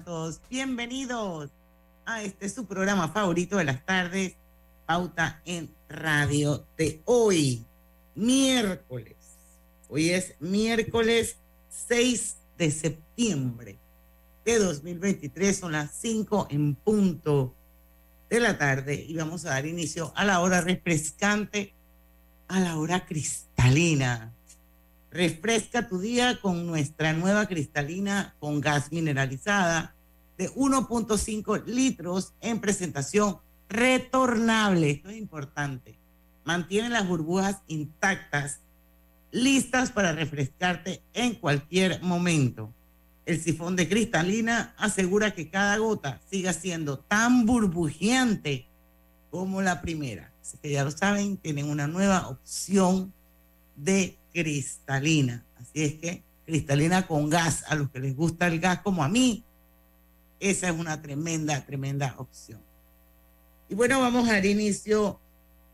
[0.00, 1.50] Todos bienvenidos
[2.06, 4.36] a este su programa favorito de las tardes,
[4.86, 7.66] Pauta en Radio de hoy,
[8.14, 9.16] miércoles.
[9.90, 11.36] Hoy es miércoles
[11.68, 13.78] 6 de septiembre
[14.46, 17.54] de 2023, son las 5 en punto
[18.30, 21.74] de la tarde y vamos a dar inicio a la hora refrescante,
[22.48, 24.32] a la hora cristalina
[25.12, 29.94] Refresca tu día con nuestra nueva cristalina con gas mineralizada
[30.38, 33.36] de 1.5 litros en presentación
[33.68, 34.90] retornable.
[34.90, 35.98] Esto es importante.
[36.44, 38.60] Mantiene las burbujas intactas,
[39.30, 42.72] listas para refrescarte en cualquier momento.
[43.26, 48.66] El sifón de cristalina asegura que cada gota siga siendo tan burbujeante
[49.30, 50.32] como la primera.
[50.40, 53.12] Así que ya lo saben, tienen una nueva opción
[53.76, 55.44] de cristalina.
[55.56, 59.08] Así es que cristalina con gas, a los que les gusta el gas como a
[59.08, 59.44] mí,
[60.40, 62.60] esa es una tremenda, tremenda opción.
[63.68, 65.20] Y bueno, vamos a dar inicio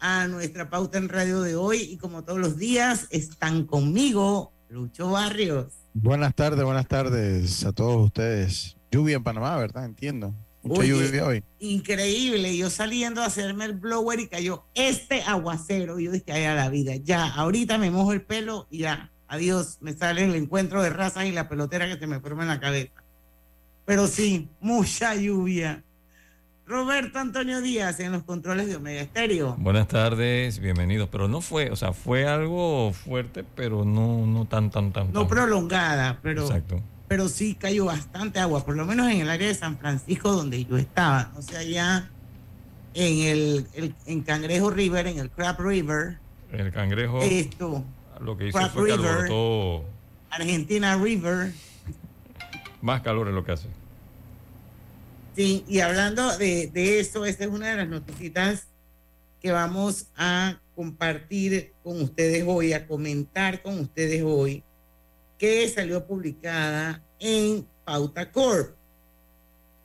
[0.00, 5.10] a nuestra pauta en radio de hoy y como todos los días están conmigo Lucho
[5.10, 5.72] Barrios.
[5.94, 8.76] Buenas tardes, buenas tardes a todos ustedes.
[8.90, 9.84] Lluvia en Panamá, ¿verdad?
[9.84, 10.34] Entiendo.
[10.68, 11.44] Mucha lluvia hoy.
[11.58, 12.56] Increíble.
[12.56, 15.98] Yo saliendo a hacerme el blower y cayó este aguacero.
[15.98, 19.78] Yo dije, ay, a la vida, ya, ahorita me mojo el pelo y ya, adiós,
[19.80, 22.60] me sale el encuentro de razas y la pelotera que se me forma en la
[22.60, 23.02] cabeza.
[23.84, 25.82] Pero sí, mucha lluvia.
[26.66, 29.56] Roberto Antonio Díaz en los controles de Omega Estéreo.
[29.58, 31.08] Buenas tardes, bienvenidos.
[31.10, 35.10] Pero no fue, o sea, fue algo fuerte, pero no, no tan, tan, tan.
[35.12, 36.42] No prolongada, pero.
[36.42, 40.30] Exacto pero sí cayó bastante agua, por lo menos en el área de San Francisco
[40.30, 42.10] donde yo estaba, o sea, allá
[42.92, 46.18] en el, en Cangrejo River, en el Crab River.
[46.52, 47.22] En el Cangrejo.
[47.22, 47.82] Esto.
[48.20, 49.30] Lo que hizo fue River,
[50.30, 51.52] Argentina River.
[52.82, 53.68] Más calor es lo que hace.
[55.34, 58.66] Sí, y hablando de, de eso, esta es una de las noticias
[59.40, 64.64] que vamos a compartir con ustedes hoy, a comentar con ustedes hoy
[65.38, 68.76] que salió publicada en Pauta Corp.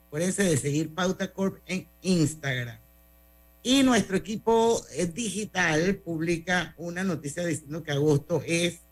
[0.08, 2.78] Acuérdense de seguir Pauta Corp en Instagram.
[3.62, 8.84] Y nuestro equipo eh, digital publica una noticia diciendo que agosto es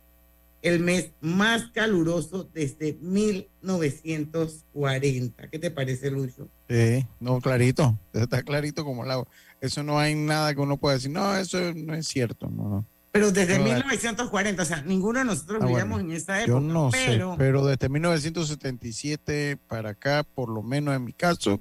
[0.62, 5.48] el mes más caluroso desde 1940.
[5.48, 6.48] ¿Qué te parece, Lucho?
[6.68, 7.98] Sí, no, clarito.
[8.12, 9.26] Está clarito como el agua.
[9.60, 12.48] Eso no hay nada que uno pueda decir, no, eso no es cierto.
[12.48, 12.86] No, no.
[13.12, 16.58] Pero desde 1940, o sea, ninguno de nosotros ah, vivíamos en esa época.
[16.58, 21.60] Yo no sé, pero desde 1977 para acá, por lo menos en mi caso,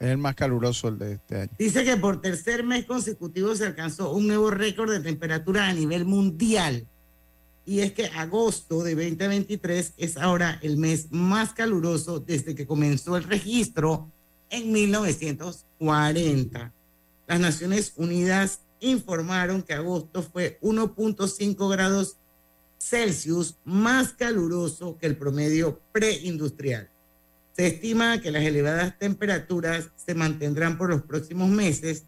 [0.00, 1.52] es el más caluroso el de este año.
[1.56, 6.06] Dice que por tercer mes consecutivo se alcanzó un nuevo récord de temperatura a nivel
[6.06, 6.88] mundial.
[7.64, 13.16] Y es que agosto de 2023 es ahora el mes más caluroso desde que comenzó
[13.16, 14.10] el registro
[14.50, 16.72] en 1940.
[17.26, 22.18] Las Naciones Unidas informaron que agosto fue 1.5 grados
[22.78, 26.90] Celsius más caluroso que el promedio preindustrial.
[27.52, 32.04] Se estima que las elevadas temperaturas se mantendrán por los próximos meses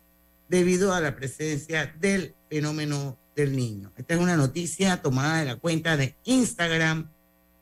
[0.48, 3.92] debido a la presencia del fenómeno del niño.
[3.96, 7.10] Esta es una noticia tomada de la cuenta de Instagram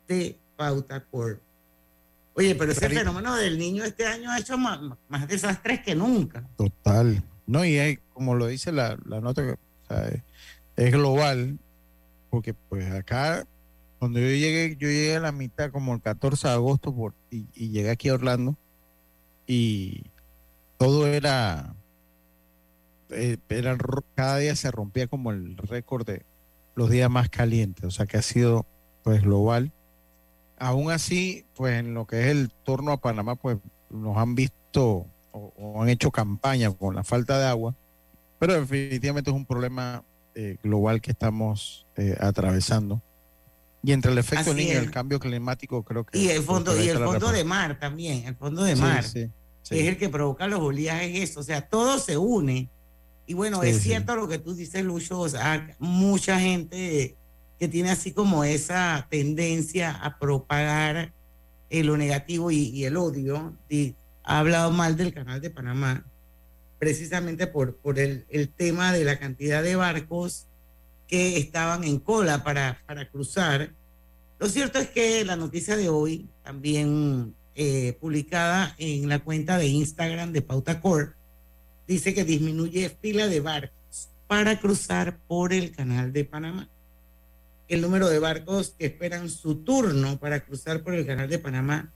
[0.09, 1.41] de Pauta Corp.
[2.35, 6.49] Oye, pero ese fenómeno del niño este año ha hecho más, más desastres que nunca.
[6.57, 7.23] Total.
[7.47, 9.59] No, y como lo dice la, nota,
[10.77, 11.59] es, global,
[12.31, 13.47] porque pues acá,
[13.99, 17.47] cuando yo llegué, yo llegué a la mitad como el 14 de agosto por, y,
[17.55, 18.57] llegué aquí a Orlando
[19.47, 20.05] y
[20.79, 21.75] todo era,
[23.11, 23.77] eh, era,
[24.15, 26.25] cada día se rompía como el récord de
[26.75, 28.67] los días más calientes, o sea que ha sido
[29.03, 29.73] pues global.
[30.59, 33.59] Aún así, pues en lo que es el torno a Panamá, pues
[33.91, 37.75] nos han visto o, han hecho campaña con la falta de agua,
[38.39, 40.05] pero definitivamente es un problema
[40.35, 43.03] eh, global que estamos eh, atravesando.
[43.83, 46.19] Y entre el efecto niño y el cambio climático, creo que.
[46.19, 49.05] Y el fondo, y el fondo de mar también, el fondo de mar.
[49.05, 49.29] es
[49.71, 51.41] el que provoca los oleajes, eso.
[51.41, 52.71] O sea, todo se une.
[53.27, 55.21] Y bueno, es cierto lo que tú dices, Lucho.
[55.21, 57.17] O sea, mucha gente
[57.59, 61.13] que tiene así como esa tendencia a propagar
[61.71, 66.05] eh, lo negativo y, el odio, y ha hablado mal del canal de Panamá,
[66.79, 70.47] precisamente por, por el, el tema de la cantidad de barcos
[71.07, 73.71] que estaban en cola para, para cruzar.
[74.39, 79.69] Lo cierto es que la noticia de hoy, también eh, publicada en la cuenta de
[79.69, 81.15] Instagram de Pauta Corp,
[81.87, 86.69] dice que disminuye fila de barcos para cruzar por el canal de Panamá.
[87.69, 91.93] El número de barcos que esperan su turno para cruzar por el canal de Panamá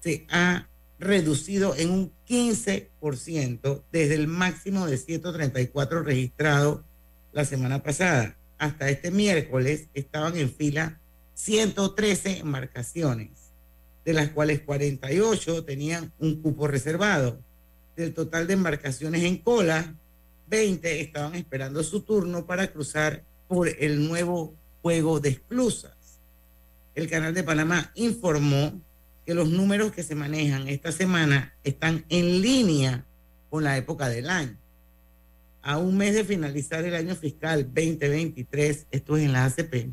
[0.00, 0.68] se ha
[1.02, 6.84] reducido en un 15% desde el máximo de 134 registrado
[7.32, 11.00] la semana pasada hasta este miércoles estaban en fila
[11.34, 13.30] 113 embarcaciones,
[14.04, 17.40] de las cuales 48 tenían un cupo reservado.
[17.96, 19.96] Del total de embarcaciones en cola,
[20.46, 26.20] 20 estaban esperando su turno para cruzar por el nuevo juego de esclusas.
[26.94, 28.80] El Canal de Panamá informó
[29.26, 33.04] que los números que se manejan esta semana están en línea
[33.50, 34.56] con la época del año
[35.62, 39.92] a un mes de finalizar el año fiscal 2023, esto es en la ACP,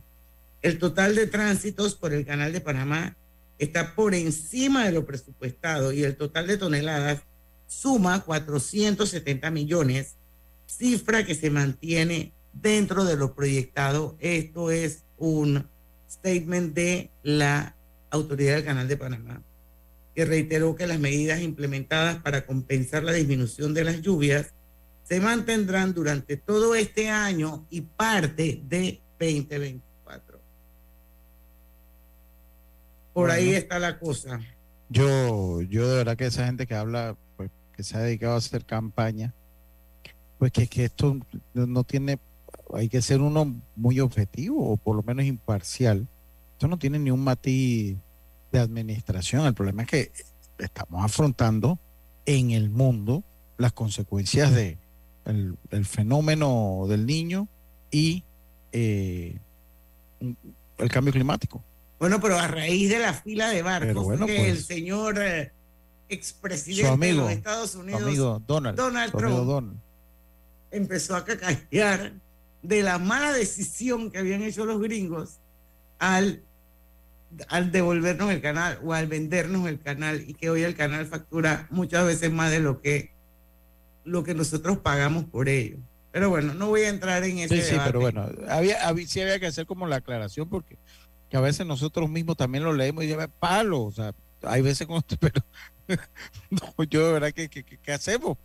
[0.62, 3.16] el total de tránsitos por el canal de Panamá
[3.60, 7.22] está por encima de lo presupuestado y el total de toneladas
[7.68, 10.16] suma 470 millones,
[10.66, 14.18] cifra que se mantiene dentro de lo proyectado.
[14.20, 15.68] Esto es un
[16.10, 17.76] statement de la
[18.12, 19.42] autoridad del canal de Panamá,
[20.16, 24.54] que reiteró que las medidas implementadas para compensar la disminución de las lluvias
[25.04, 30.40] se mantendrán durante todo este año y parte de 2024.
[33.14, 34.40] Por ahí está la cosa.
[34.88, 38.38] Yo, yo de verdad que esa gente que habla, pues, que se ha dedicado a
[38.38, 39.34] hacer campaña,
[40.38, 41.18] pues que, que esto
[41.54, 42.20] no tiene,
[42.74, 46.08] hay que ser uno muy objetivo o por lo menos imparcial.
[46.60, 47.96] Esto no tiene ni un matiz
[48.52, 49.46] de administración.
[49.46, 50.12] El problema es que
[50.58, 51.80] estamos afrontando
[52.26, 53.24] en el mundo
[53.58, 54.78] las consecuencias de,
[55.24, 57.48] el, fenómeno del niño
[57.92, 58.26] y
[58.74, 59.40] eh,
[60.20, 61.64] el cambio climático.
[61.98, 65.54] Bueno, pero a raíz de la fila de barcos, que pues, el señor eh,
[66.10, 68.76] expresidente de los Estados Unidos, Donald,
[69.14, 69.78] Trump,
[70.72, 72.12] empezó a cacajear
[72.62, 75.40] de la mala decisión que habían hecho los gringos
[76.00, 76.44] al,
[77.48, 81.68] al devolvernos el canal o al vendernos el canal y que hoy el canal factura
[81.70, 83.12] muchas veces más de lo que
[84.04, 85.78] lo que nosotros pagamos por ello.
[86.12, 89.22] Pero bueno, no voy a entrar en ese sí, Sí, pero bueno, había, había, sí
[89.22, 90.78] había que hacer como la aclaración porque
[91.30, 94.88] que a veces nosotros mismos también lo leemos y lleva palo, o sea, hay veces
[94.88, 95.44] con pero
[96.50, 98.38] no, yo de verdad que, que, hacemos,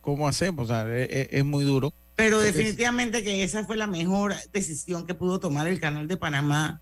[0.00, 0.64] ¿cómo hacemos?
[0.64, 1.92] O sea, es, e, es muy duro.
[2.16, 6.80] Pero definitivamente que esa fue la mejor decisión que pudo tomar el canal de Panamá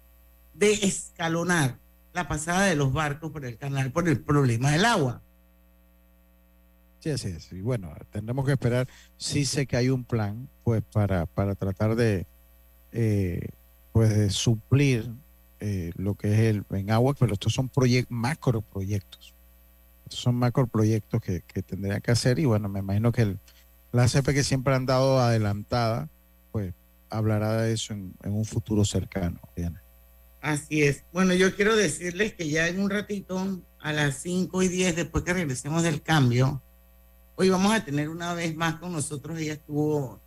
[0.58, 1.79] de escalonar
[2.12, 5.23] la pasada de los barcos por el canal por el problema del agua.
[7.00, 7.61] Sí, sí, sí.
[7.61, 8.88] Bueno, tendremos que esperar.
[9.17, 12.26] Sí sé que hay un plan, pues, para, para tratar de,
[12.93, 13.49] eh,
[13.93, 15.11] pues, de suplir
[15.61, 19.35] eh, lo que es el en agua, pero estos son proyectos, macro proyectos.
[20.05, 23.38] Estos son macro proyectos que, que tendrían que hacer y bueno, me imagino que el,
[23.93, 26.09] la ACP que siempre han dado adelantada,
[26.52, 26.75] pues
[27.09, 29.41] hablará de eso en, un futuro cercano.
[30.46, 31.02] Así es.
[31.12, 35.25] Bueno, yo quiero decirles que ya en un ratito, a las 5 y 10, después
[35.25, 36.62] que regresemos del cambio,
[37.38, 40.18] Hoy vamos a tener una vez más con nosotros, ella estuvo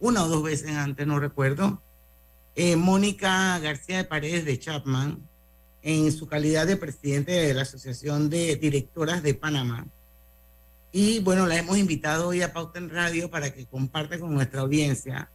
[0.00, 1.82] una o dos veces antes, no recuerdo,
[2.54, 5.18] eh, Mónica García de Paredes de Chapman,
[5.82, 9.86] en su calidad de presidente de la Asociación de Directoras de Panamá.
[10.92, 14.62] Y bueno, la hemos invitado hoy a Pauta en Radio para que comparte con nuestra
[14.62, 15.30] audiencia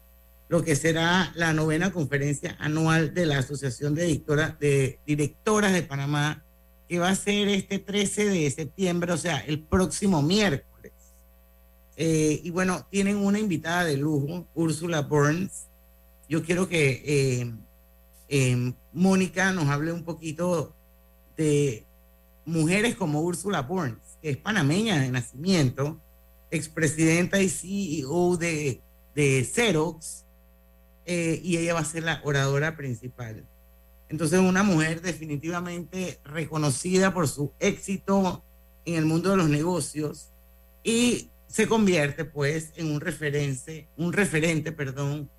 [0.50, 5.84] lo que será la novena conferencia anual de la Asociación de Directoras de, Directoras de
[5.84, 6.44] Panamá,
[6.88, 10.92] que va a ser este 13 de septiembre, o sea, el próximo miércoles.
[11.96, 15.68] Eh, y bueno, tienen una invitada de lujo, Úrsula Burns.
[16.28, 17.54] Yo quiero que eh,
[18.28, 20.76] eh, Mónica nos hable un poquito
[21.38, 21.86] de
[22.44, 26.02] mujeres como Úrsula Burns, que es panameña de nacimiento,
[26.50, 28.82] expresidenta y CEO de,
[29.14, 30.26] de Xerox,
[31.06, 33.46] y ella va a ser la oradora principal.
[34.10, 38.44] Entonces, una mujer definitivamente reconocida por su éxito
[38.86, 40.30] en el mundo de los negocios
[40.84, 45.30] y se convierte pues en un referente, un referente, perdón,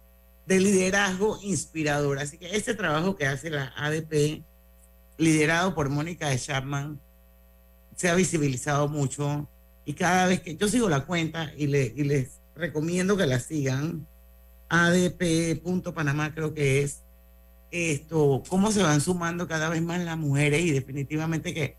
[0.47, 2.19] de liderazgo inspirador.
[2.19, 4.43] Así que ese trabajo que hace la ADP,
[5.19, 7.00] liderado por Mónica de Chapman,
[7.97, 9.49] se ha visibilizado mucho
[9.85, 13.40] y cada vez que yo sigo la cuenta y, le, y les recomiendo que la
[13.40, 14.07] sigan,
[14.70, 17.02] adp.panamá creo que es,
[17.70, 21.76] esto, cómo se van sumando cada vez más las mujeres y definitivamente que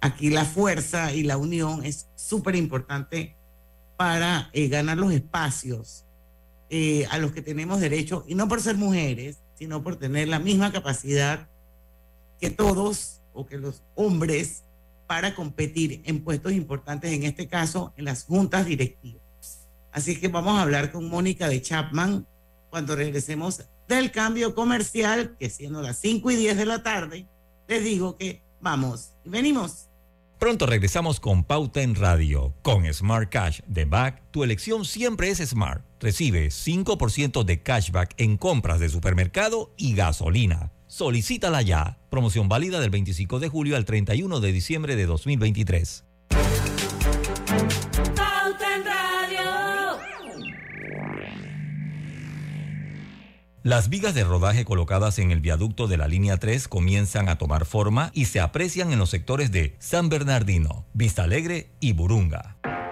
[0.00, 3.36] aquí la fuerza y la unión es súper importante
[3.96, 6.04] para eh, ganar los espacios
[6.70, 10.38] eh, a los que tenemos derecho, y no por ser mujeres, sino por tener la
[10.38, 11.48] misma capacidad
[12.40, 14.64] que todos o que los hombres
[15.06, 19.22] para competir en puestos importantes, en este caso en las juntas directivas.
[19.92, 22.26] Así que vamos a hablar con Mónica de Chapman
[22.74, 27.28] cuando regresemos del cambio comercial, que siendo las 5 y 10 de la tarde,
[27.68, 29.90] les digo que vamos y venimos.
[30.40, 32.52] Pronto regresamos con Pauta en Radio.
[32.62, 35.84] Con Smart Cash de Back, tu elección siempre es Smart.
[36.00, 40.72] Recibe 5% de cashback en compras de supermercado y gasolina.
[40.88, 42.00] Solicítala ya.
[42.10, 46.04] Promoción válida del 25 de julio al 31 de diciembre de 2023.
[53.64, 57.64] Las vigas de rodaje colocadas en el viaducto de la línea 3 comienzan a tomar
[57.64, 62.58] forma y se aprecian en los sectores de San Bernardino, Vista Alegre y Burunga.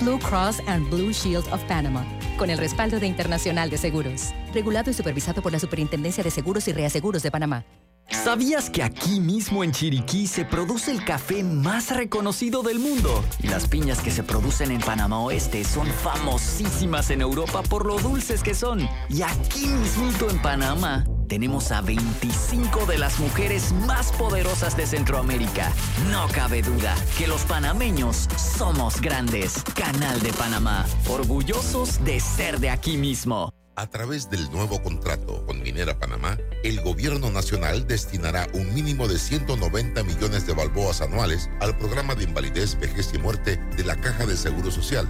[0.00, 2.04] Blue Cross and Blue Shield of Panama
[2.38, 4.32] con el respaldo de Internacional de Seguros.
[4.52, 7.64] Regulado y supervisado por la Superintendencia de Seguros y Reaseguros de Panamá.
[8.08, 13.24] ¿Sabías que aquí mismo en Chiriquí se produce el café más reconocido del mundo?
[13.42, 17.98] Y las piñas que se producen en Panamá Oeste son famosísimas en Europa por lo
[17.98, 18.88] dulces que son.
[19.08, 25.72] Y aquí mismito en Panamá tenemos a 25 de las mujeres más poderosas de Centroamérica.
[26.10, 29.62] No cabe duda que los panameños somos grandes.
[29.74, 33.52] Canal de Panamá, orgullosos de ser de aquí mismo.
[33.78, 39.18] A través del nuevo contrato con Minera Panamá, el gobierno nacional destinará un mínimo de
[39.18, 44.24] 190 millones de balboas anuales al programa de invalidez, vejez y muerte de la Caja
[44.24, 45.06] de Seguro Social.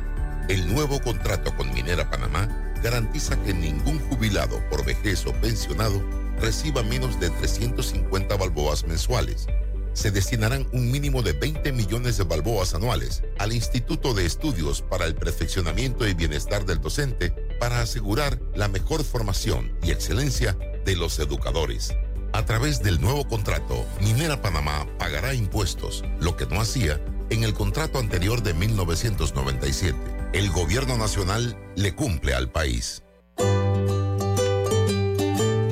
[0.49, 6.01] El nuevo contrato con Minera Panamá garantiza que ningún jubilado por vejez o pensionado
[6.41, 9.49] reciba menos de 350 balboas mensuales.
[9.93, 15.07] Se destinarán un mínimo de 20 millones de balboas anuales al Instituto de Estudios para
[15.07, 21.19] el Perfeccionamiento y Bienestar del Docente para asegurar la mejor formación y excelencia de los
[21.19, 21.93] educadores.
[22.35, 27.55] A través del nuevo contrato, Minera Panamá pagará impuestos, lo que no hacía en el
[27.55, 29.99] contrato anterior de 1997.
[30.33, 33.03] El gobierno nacional le cumple al país.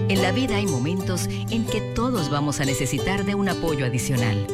[0.09, 4.47] En la vida hay momentos en que todos vamos a necesitar de un apoyo adicional.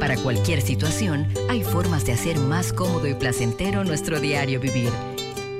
[0.00, 4.90] Para cualquier situación, hay formas de hacer más cómodo y placentero nuestro diario vivir.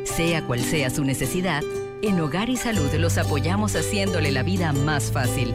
[0.04, 1.62] Sea cual sea su necesidad,
[2.02, 5.54] en Hogar y Salud los apoyamos haciéndole la vida más fácil,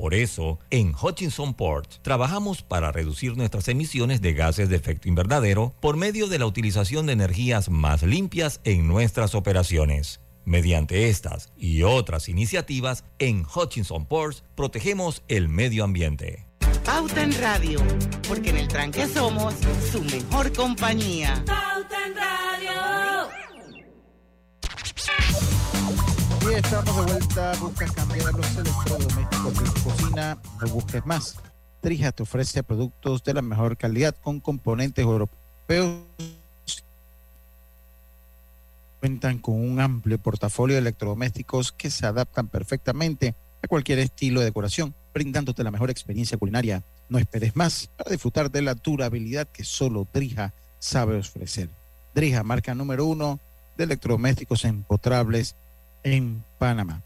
[0.00, 5.74] Por eso, en Hutchinson Port trabajamos para reducir nuestras emisiones de gases de efecto invernadero
[5.78, 10.22] por medio de la utilización de energías más limpias en nuestras operaciones.
[10.46, 16.46] Mediante estas y otras iniciativas, en Hutchinson Ports protegemos el medio ambiente.
[16.82, 17.82] Pauta en Radio,
[18.26, 19.52] porque en el tranque somos
[19.92, 21.44] su mejor compañía.
[21.46, 22.40] Pauta en Radio.
[26.42, 27.52] Y estamos de vuelta.
[27.60, 30.38] Buscas cambiar los electrodomésticos de tu cocina.
[30.60, 31.36] No busques más.
[31.80, 36.02] Trija te ofrece productos de la mejor calidad con componentes europeos.
[39.00, 44.46] Cuentan con un amplio portafolio de electrodomésticos que se adaptan perfectamente a cualquier estilo de
[44.46, 46.82] decoración, brindándote la mejor experiencia culinaria.
[47.08, 51.70] No esperes más para disfrutar de la durabilidad que solo Drija sabe ofrecer.
[52.14, 53.40] Drija, marca número uno
[53.76, 55.56] de electrodomésticos empotrables
[56.02, 57.02] en Panamá.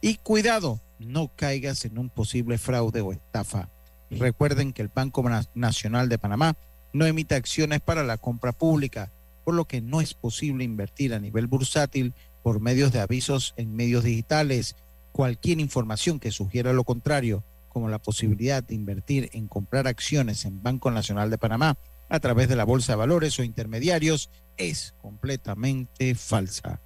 [0.00, 3.68] Y cuidado, no caigas en un posible fraude o estafa.
[4.10, 5.24] Recuerden que el Banco
[5.54, 6.56] Nacional de Panamá
[6.92, 9.10] no emite acciones para la compra pública,
[9.44, 13.74] por lo que no es posible invertir a nivel bursátil por medios de avisos en
[13.74, 14.76] medios digitales
[15.16, 20.62] Cualquier información que sugiera lo contrario, como la posibilidad de invertir en comprar acciones en
[20.62, 21.78] Banco Nacional de Panamá
[22.10, 26.82] a través de la Bolsa de Valores o intermediarios, es completamente falsa.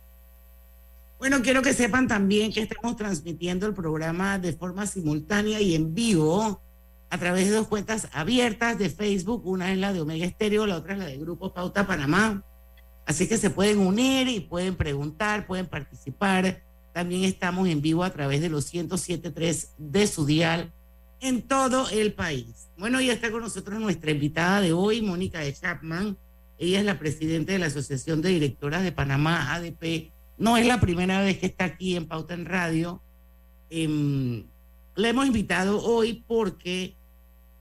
[1.21, 5.95] Bueno, quiero que sepan también que estamos transmitiendo el programa de forma simultánea y en
[5.95, 6.63] vivo
[7.11, 9.47] a través de dos cuentas abiertas de Facebook.
[9.47, 12.43] Una es la de Omega Estéreo, la otra es la de Grupo Pauta Panamá.
[13.05, 16.63] Así que se pueden unir y pueden preguntar, pueden participar
[16.95, 20.73] también estamos en vivo a través de los 107.3 de su dial
[21.21, 22.71] en todo el país.
[22.79, 26.17] Bueno, ya está con nosotros nuestra invitada de hoy, Mónica de Chapman.
[26.59, 30.13] Ella es la presidenta de la Asociación de Directoras de Panamá, ADP.
[30.41, 33.03] No es la primera vez que está aquí en Pauta en Radio.
[33.69, 34.43] Eh,
[34.97, 36.97] la hemos invitado hoy porque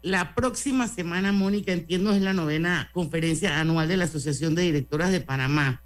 [0.01, 5.11] la próxima semana, Mónica, entiendo, es la novena conferencia anual de la Asociación de Directoras
[5.11, 5.83] de Panamá.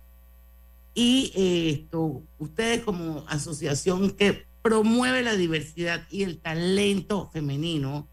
[0.93, 8.07] Y eh, esto, ustedes como asociación que promueve la diversidad y el talento femenino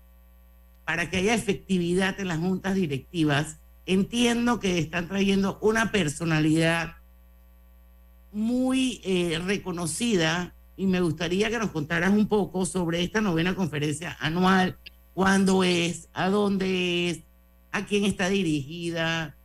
[0.86, 6.94] para que haya efectividad en las juntas directivas, entiendo que están trayendo una personalidad
[8.32, 14.16] muy eh, reconocida y me gustaría que nos contaras un poco sobre esta novena conferencia
[14.20, 14.78] anual,
[15.12, 17.20] cuándo es, a dónde es,
[17.72, 19.36] a quién está dirigida,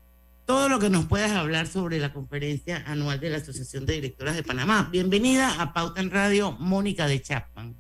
[0.45, 4.36] todo lo que nos puedas hablar sobre la conferencia anual de la Asociación de Directoras
[4.36, 4.89] de Panamá.
[4.91, 7.75] Bienvenida a Pauta en Radio, Mónica de Chapman.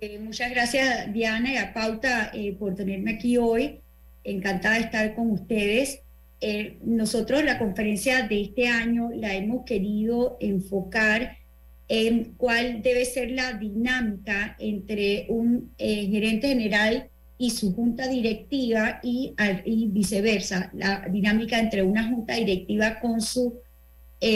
[0.00, 3.80] Eh, muchas gracias, Diana, y a Pauta eh, por tenerme aquí hoy.
[4.24, 6.00] Encantada de estar con ustedes.
[6.40, 11.38] Eh, nosotros la conferencia de este año la hemos querido enfocar
[11.88, 19.34] en cuál debe ser la dinámica entre un gerente general y su junta directiva y,
[19.90, 23.60] viceversa, la dinámica entre una junta directiva con su
[24.20, 24.28] eh,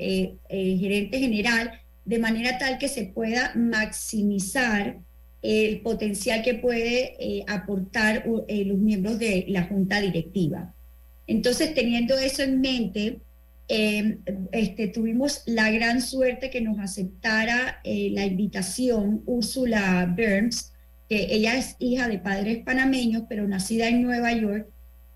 [0.00, 1.70] eh, eh, gerente general,
[2.04, 4.98] de manera tal que se pueda maximizar
[5.42, 10.74] el potencial que puede aportar los miembros de la junta directiva.
[11.26, 13.20] Entonces, teniendo eso en mente,
[13.68, 20.72] este, tuvimos la gran suerte que nos aceptara la invitación Úrsula Burns,
[21.08, 24.68] que ella es hija de padres panameños, pero nacida en Nueva York,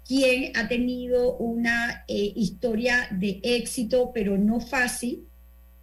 [0.06, 5.24] quien ha tenido una eh, historia de éxito, pero no fácil,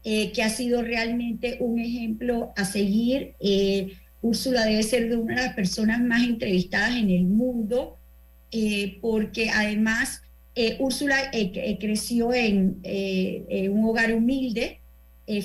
[0.03, 3.35] eh, que ha sido realmente un ejemplo a seguir.
[3.39, 7.96] Eh, Úrsula debe ser de una de las personas más entrevistadas en el mundo,
[9.01, 10.21] porque además
[10.79, 11.31] Úrsula
[11.79, 14.81] creció en, en, un hogar humilde,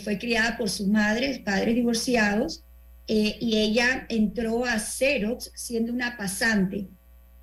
[0.03, 2.65] fue criada por sus madres, padres divorciados,
[3.09, 6.89] eh, y ella entró a Xerox siendo una pasante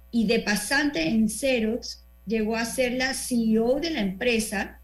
[0.10, 4.82] y de pasante en Xerox llegó a ser la CEO de la empresa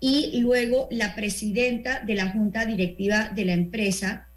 [0.00, 4.28] y luego la presidenta de la junta directiva de la empresa.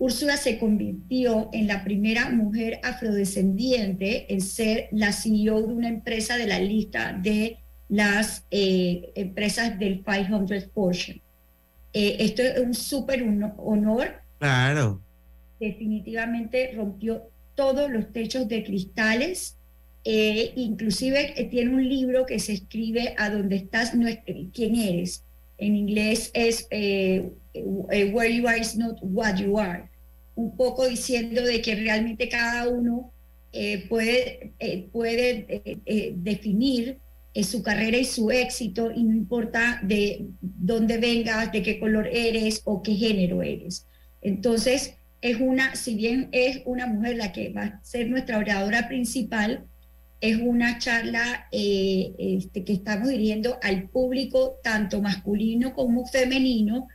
[0.00, 6.36] Úrsula se convirtió en la primera mujer afrodescendiente en ser la CEO de una empresa
[6.36, 7.58] de la lista de
[7.88, 11.22] las eh, empresas del 500 Fortune.
[11.92, 14.22] Eh, esto es un súper honor.
[14.38, 15.00] Claro
[15.60, 19.56] definitivamente rompió todos los techos de cristales.
[20.02, 24.08] Eh, inclusive eh, tiene un libro que se escribe a donde estás, no
[24.52, 25.24] quién eres.
[25.58, 29.89] En inglés es eh, Where you are is not what you are.
[30.40, 33.12] Un poco diciendo de que realmente cada uno
[33.88, 34.52] puede,
[34.92, 36.98] puede definir
[37.42, 42.62] su carrera y su éxito y no importa de dónde vengas, de qué color eres
[42.64, 43.86] o qué género eres.
[44.22, 48.88] Entonces, es una, si bien es una mujer la que va a ser nuestra oradora
[48.88, 49.64] principal,
[50.20, 56.88] es una charla eh, este, que estamos dirigiendo al público tanto masculino como femenino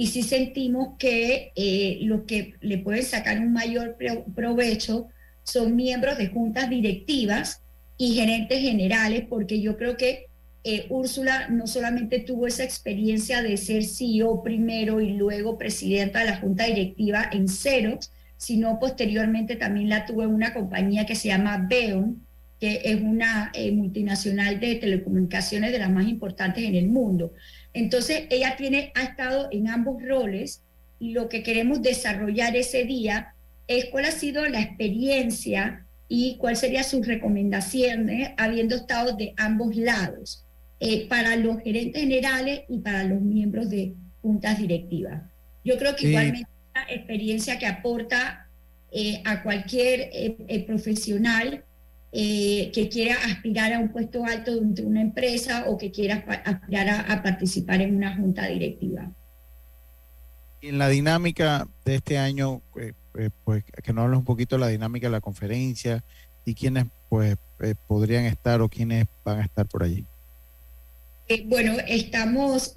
[0.00, 3.98] y si sentimos que eh, los que le pueden sacar un mayor
[4.34, 5.08] provecho
[5.42, 7.60] son miembros de juntas directivas
[7.98, 10.28] y gerentes generales, porque yo creo que
[10.64, 16.30] eh, Úrsula no solamente tuvo esa experiencia de ser CEO primero y luego presidenta de
[16.30, 21.28] la junta directiva en Xerox, sino posteriormente también la tuvo en una compañía que se
[21.28, 22.24] llama Beon,
[22.58, 27.34] que es una eh, multinacional de telecomunicaciones de las más importantes en el mundo.
[27.72, 30.62] Entonces, ella tiene, ha estado en ambos roles
[30.98, 33.34] y lo que queremos desarrollar ese día
[33.68, 39.76] es cuál ha sido la experiencia y cuál sería sus recomendaciones habiendo estado de ambos
[39.76, 40.44] lados
[40.80, 45.22] eh, para los gerentes generales y para los miembros de juntas directivas.
[45.64, 48.48] Yo creo que igualmente es una experiencia que aporta
[48.90, 50.10] eh, a cualquier
[50.66, 51.64] profesional
[52.12, 56.24] eh, que quiera aspirar a un puesto alto dentro de una empresa o que quiera
[56.44, 59.12] aspirar a, participar en una junta directiva.
[60.60, 64.60] En la dinámica de este año, eh, eh, pues que nos hables un poquito de
[64.60, 66.02] la dinámica de la conferencia
[66.44, 67.36] y quiénes pues
[67.86, 70.04] podrían estar o quiénes van a estar por allí.
[71.44, 72.74] bueno, estamos,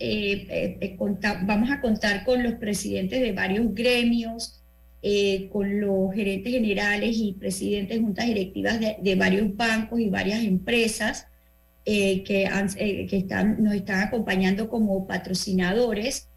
[1.44, 4.63] vamos a contar con los presidentes de varios gremios,
[5.06, 10.42] eh, con los gerentes generales y presidentes de juntas directivas de, varios bancos y varias
[10.46, 11.28] empresas
[11.84, 16.30] eh, que, eh, que están, nos están acompañando como patrocinadores.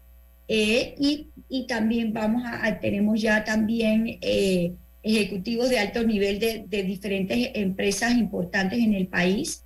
[0.49, 4.19] Y, y, también vamos a, tenemos ya también
[5.01, 9.63] ejecutivos de alto nivel de, de, diferentes empresas importantes en el país.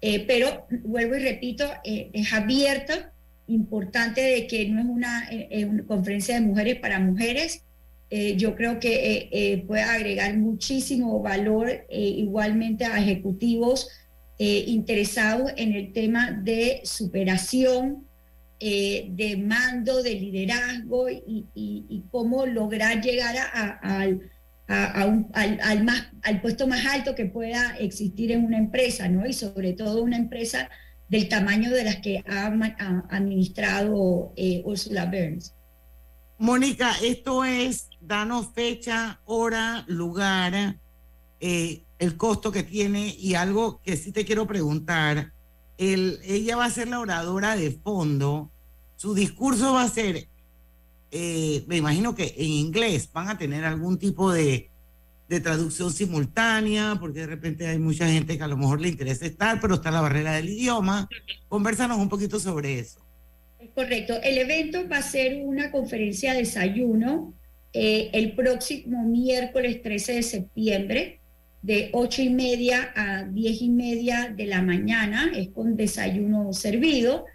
[0.00, 3.12] pero vuelvo y repito, es abierta,
[3.46, 5.28] importante de que no es una,
[5.66, 7.64] una conferencia de mujeres para mujeres,
[8.10, 13.88] eh, yo creo que eh, eh, puede agregar muchísimo valor igualmente a ejecutivos
[14.40, 18.06] interesados en el tema de superación,
[18.60, 23.34] de mando, de liderazgo y, cómo lograr llegar
[23.82, 24.30] al,
[24.68, 29.26] al, más, al puesto más alto que pueda existir en una empresa, ¿no?
[29.26, 30.70] Y sobre todo una empresa
[31.08, 34.32] del tamaño de las que ha, ha administrado
[34.64, 35.52] Ursula Burns.
[36.38, 40.78] Mónica, esto es, danos fecha, hora, lugar,
[41.40, 45.32] eh, el costo que tiene y algo que sí te quiero preguntar.
[45.76, 48.50] El, ella va a ser la oradora de fondo.
[48.96, 50.28] Su discurso va a ser,
[51.10, 54.70] eh, me imagino que en inglés van a tener algún tipo de,
[55.28, 59.26] de traducción simultánea, porque de repente hay mucha gente que a lo mejor le interesa
[59.26, 61.08] estar, pero está la barrera del idioma.
[61.48, 63.00] Conversanos un poquito sobre eso.
[63.74, 64.14] Correcto.
[64.22, 67.34] El evento va a ser una conferencia de desayuno
[67.72, 71.20] eh, el próximo miércoles 13 de septiembre,
[71.60, 77.26] de 8 y media a 10 y media de la mañana, es con desayuno servido.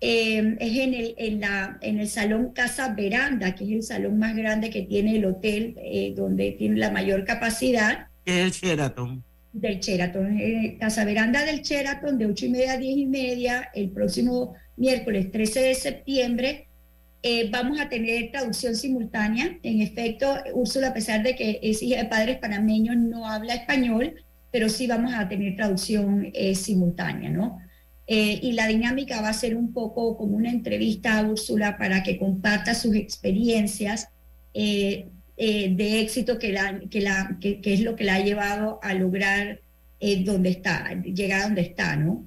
[0.00, 4.18] Eh, es en el, en, la, en el Salón Casa Veranda, que es el salón
[4.18, 8.06] más grande que tiene el hotel, eh, donde tiene la mayor capacidad.
[8.24, 9.24] Es el Sheraton.
[9.52, 10.38] Del Sheraton,
[10.78, 15.32] Casa Veranda del Sheraton, de 8 y media a 10 y media, el próximo miércoles
[15.32, 16.67] 13 de septiembre,
[17.22, 19.58] eh, vamos a tener traducción simultánea.
[19.62, 24.14] En efecto, Úrsula, a pesar de que es hija de padres panameños, no habla español,
[24.52, 27.58] pero sí vamos a tener traducción eh, simultánea, ¿no?
[28.06, 32.02] Eh, y la dinámica va a ser un poco como una entrevista a Úrsula para
[32.02, 34.08] que comparta sus experiencias
[34.54, 36.80] de éxito que, la,
[37.40, 39.60] que, es lo que la ha llevado a lograr
[40.24, 42.24] donde está, llegar a donde está, ¿no?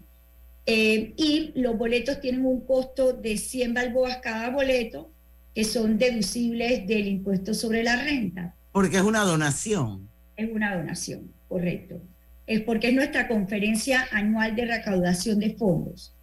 [0.66, 5.12] Eh, y los boletos tienen un costo de 100 balboas cada boleto,
[5.56, 8.56] que son deducibles del impuesto sobre la renta.
[8.72, 10.08] Porque es una donación.
[10.38, 12.02] Es una donación, correcto.
[12.48, 16.14] Es porque es nuestra conferencia anual de recaudación de fondos.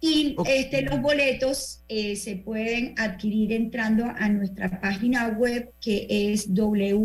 [0.00, 6.52] Y este, los boletos eh, se pueden adquirir entrando a nuestra página web que es
[6.52, 7.04] www.a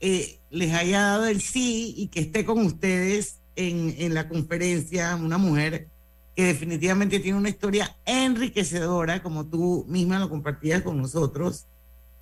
[0.00, 5.16] eh, les haya dado el sí y que esté con ustedes en, en la conferencia,
[5.16, 5.88] una mujer
[6.34, 11.66] que definitivamente tiene una historia enriquecedora, como tú misma lo compartías con nosotros,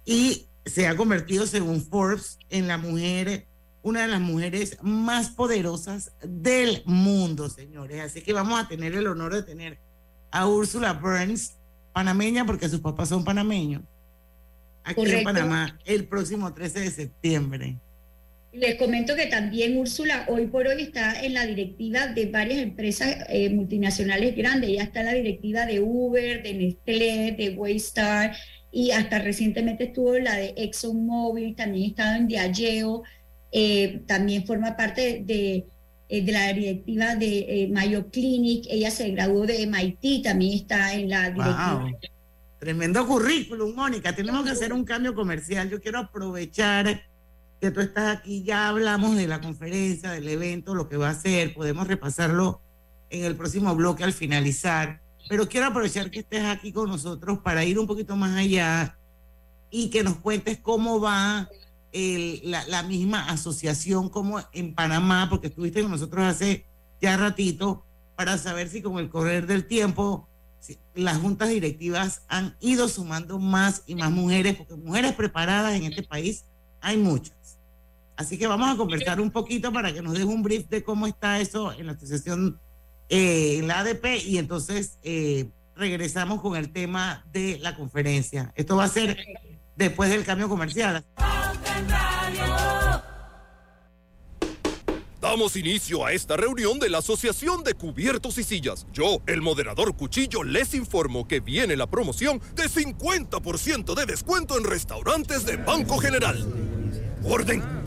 [0.05, 3.47] y se ha convertido, según Forbes, en la mujer,
[3.83, 8.01] una de las mujeres más poderosas del mundo, señores.
[8.01, 9.79] Así que vamos a tener el honor de tener
[10.31, 11.57] a Úrsula Burns,
[11.93, 13.83] panameña, porque sus papás son panameños,
[14.85, 17.79] aquí en Panamá, el próximo 13 de septiembre.
[18.53, 23.19] Les comento que también Úrsula hoy por hoy está en la directiva de varias empresas
[23.29, 24.71] eh, multinacionales grandes.
[24.71, 28.37] Ella está en la directiva de Uber, de Nestlé, de Waystar
[28.73, 33.03] y hasta recientemente estuvo la de ExxonMobil, también ha estado en Diageo,
[33.53, 35.67] eh, también forma parte de,
[36.09, 38.67] eh, de la directiva de Mayo Clinic.
[38.69, 41.89] Ella se graduó de MIT, también está en la directiva.
[42.59, 44.15] Tremendo currículum, Mónica.
[44.15, 45.71] Tenemos que hacer un cambio comercial.
[45.71, 47.10] Yo quiero aprovechar
[47.61, 51.15] que tú estás aquí, ya hablamos de la conferencia, del evento, lo que va a
[51.15, 52.63] ser, podemos repasarlo
[53.11, 57.65] en el próximo bloque al finalizar, pero quiero aprovechar que estés aquí con nosotros para
[57.65, 58.99] ir un poquito más allá
[59.71, 61.49] y que nos cuentes cómo va
[61.93, 66.67] la, misma asociación como en Panamá, porque estuviste con nosotros hace
[67.01, 67.85] ya ratito,
[68.17, 70.29] para saber si con el correr del tiempo
[70.95, 76.03] las juntas directivas han ido sumando más y más mujeres, porque mujeres preparadas en este
[76.03, 76.45] país
[76.81, 77.40] hay muchas.
[78.21, 81.07] Así que vamos a conversar un poquito para que nos deje un brief de cómo
[81.07, 82.61] está eso en la asociación,
[83.09, 88.53] eh, en la ADP, y entonces eh, regresamos con el tema de la conferencia.
[88.57, 89.17] Esto va a ser
[89.75, 91.03] después del cambio comercial.
[95.19, 98.87] Damos inicio a esta reunión de la Asociación de Cubiertos y Sillas.
[98.93, 104.65] Yo, el moderador Cuchillo, les informo que viene la promoción de 50% de descuento en
[104.65, 106.47] restaurantes de Banco General.
[107.25, 107.80] ¡Orden!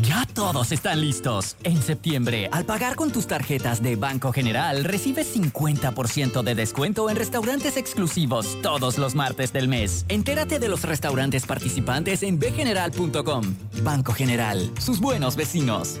[0.00, 1.56] Ya todos están listos.
[1.64, 7.16] En septiembre, al pagar con tus tarjetas de Banco General, recibes 50% de descuento en
[7.16, 10.04] restaurantes exclusivos todos los martes del mes.
[10.08, 13.54] Entérate de los restaurantes participantes en bgeneral.com.
[13.82, 16.00] Banco General, sus buenos vecinos.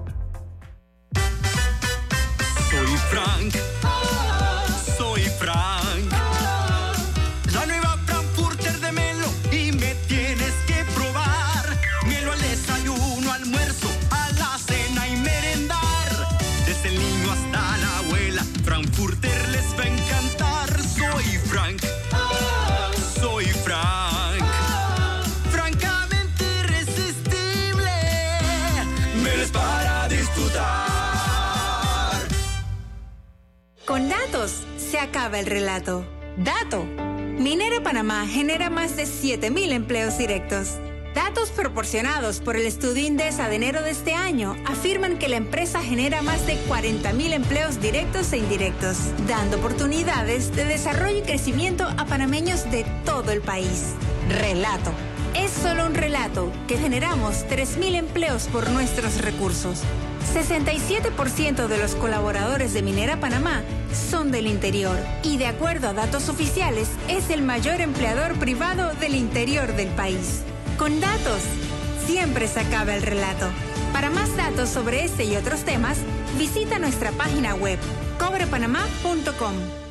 [2.69, 3.80] Swydd Frank
[33.85, 36.05] Con datos se acaba el relato.
[36.37, 36.85] Dato.
[37.39, 40.77] Minera Panamá genera más de 7.000 empleos directos.
[41.15, 45.81] Datos proporcionados por el estudio Indesa de enero de este año afirman que la empresa
[45.81, 52.05] genera más de 40.000 empleos directos e indirectos, dando oportunidades de desarrollo y crecimiento a
[52.05, 53.95] panameños de todo el país.
[54.29, 54.91] Relato.
[55.33, 59.81] Es solo un relato que generamos 3.000 empleos por nuestros recursos.
[60.33, 63.63] 67% de los colaboradores de Minera Panamá
[63.93, 69.15] son del interior y de acuerdo a datos oficiales es el mayor empleador privado del
[69.15, 70.43] interior del país.
[70.77, 71.41] Con datos,
[72.07, 73.47] siempre se acaba el relato.
[73.91, 75.97] Para más datos sobre este y otros temas,
[76.37, 77.77] visita nuestra página web
[78.17, 79.90] cobrepanamá.com.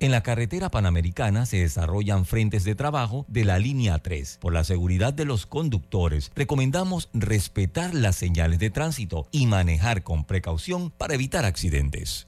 [0.00, 4.38] En la carretera panamericana se desarrollan frentes de trabajo de la línea 3.
[4.40, 10.22] Por la seguridad de los conductores, recomendamos respetar las señales de tránsito y manejar con
[10.22, 12.27] precaución para evitar accidentes.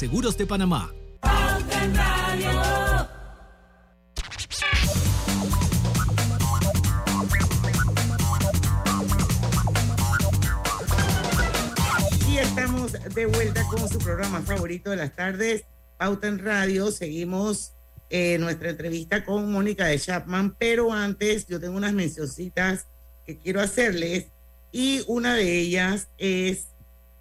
[0.00, 0.90] de Panamá.
[12.26, 15.64] Y estamos de vuelta con su programa favorito de las tardes,
[15.98, 16.90] Pauta en Radio.
[16.90, 17.74] Seguimos
[18.08, 22.86] eh, nuestra entrevista con Mónica de Chapman, pero antes yo tengo unas mencioncitas
[23.26, 24.28] que quiero hacerles
[24.72, 26.68] y una de ellas es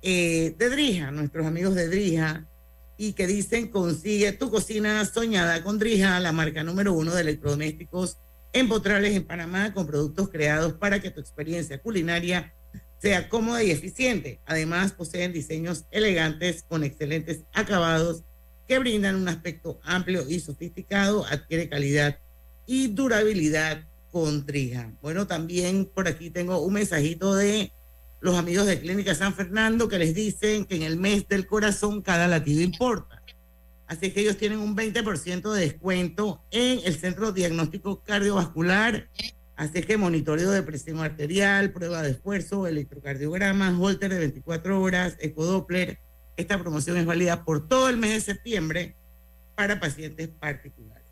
[0.02, 2.46] eh, de Drija, nuestros amigos de Drija,
[3.02, 8.18] y que dicen consigue tu cocina soñada con Drija, la marca número uno de electrodomésticos
[8.52, 12.54] empotrables en Panamá con productos creados para que tu experiencia culinaria
[13.02, 14.42] sea cómoda y eficiente.
[14.46, 18.24] Además, poseen diseños elegantes con excelentes acabados
[18.68, 22.20] que brindan un aspecto amplio y sofisticado, adquiere calidad
[22.66, 23.82] y durabilidad
[24.12, 24.92] con Drija.
[25.02, 27.72] Bueno, también por aquí tengo un mensajito de
[28.22, 32.02] los amigos de Clínica San Fernando que les dicen que en el mes del corazón
[32.02, 33.22] cada latido importa.
[33.88, 39.10] Así que ellos tienen un 20% de descuento en el Centro Diagnóstico Cardiovascular.
[39.56, 46.00] Así que monitoreo de presión arterial, prueba de esfuerzo, electrocardiograma, holter de 24 horas, ecodoppler.
[46.38, 48.96] Esta promoción es válida por todo el mes de septiembre
[49.56, 51.08] para pacientes particulares.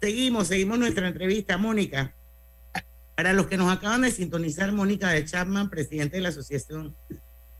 [0.00, 2.14] Seguimos, seguimos nuestra entrevista, Mónica.
[3.22, 6.96] Para los que nos acaban de sintonizar, Mónica de Chapman, presidente de la Asociación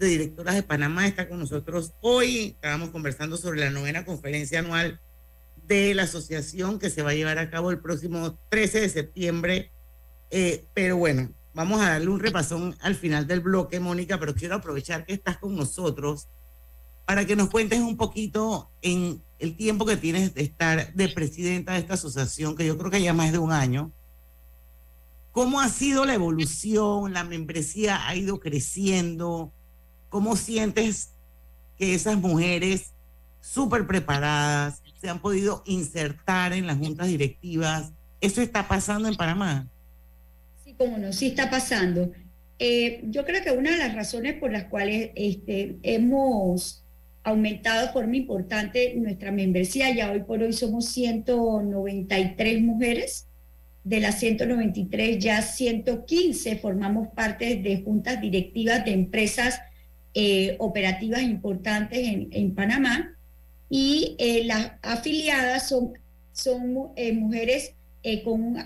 [0.01, 2.57] de Directoras de Panamá, está con nosotros hoy.
[2.57, 5.01] Estábamos conversando sobre la novena conferencia anual
[5.69, 9.71] de la asociación que se va a llevar a cabo el próximo 13 de septiembre.
[10.33, 14.57] Eh, pero bueno, vamos a darle un repasón al final del bloque, Mónica, pero quiero
[14.57, 16.27] aprovechar que estás con nosotros
[17.07, 21.75] para que nos cuentes un poquito en el tiempo que tienes de estar de presidenta
[21.75, 23.93] de esta asociación, que yo creo que ya más de un año.
[25.33, 27.15] ¿Cómo ha sido la evolución?
[27.15, 29.51] ¿La membresía ha ido creciendo?
[30.11, 31.15] ¿Cómo sientes
[31.79, 32.93] que esas mujeres
[33.41, 37.93] súper preparadas se han podido insertar en las juntas directivas?
[38.21, 39.69] ¿Eso está pasando en Panamá?
[40.63, 42.13] Sí, como no, sí está pasando.
[42.59, 46.85] Eh, yo creo que una de las razones por las cuales este, hemos
[47.25, 53.29] aumentado de forma importante nuestra membresía, ya hoy por hoy somos 193 mujeres,
[53.85, 59.61] de las 193 ya 115 formamos parte de juntas directivas de empresas
[60.15, 63.17] eh, operativas importantes en, en Panamá.
[63.69, 65.95] Y eh, las afiliadas son,
[66.33, 67.75] son eh, mujeres,
[68.25, 68.57] con,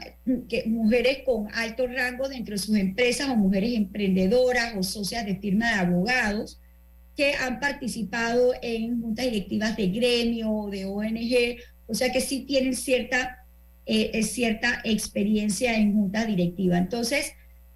[0.48, 5.37] que, mujeres con alto rango dentro de sus empresas o mujeres emprendedoras o socias de
[5.37, 6.58] firma de abogados
[7.17, 12.40] que han participado en juntas directivas de gremio o de ONG, o sea que sí
[12.40, 13.46] tienen cierta
[13.87, 16.77] eh, cierta experiencia en junta directiva.
[16.77, 17.33] Entonces,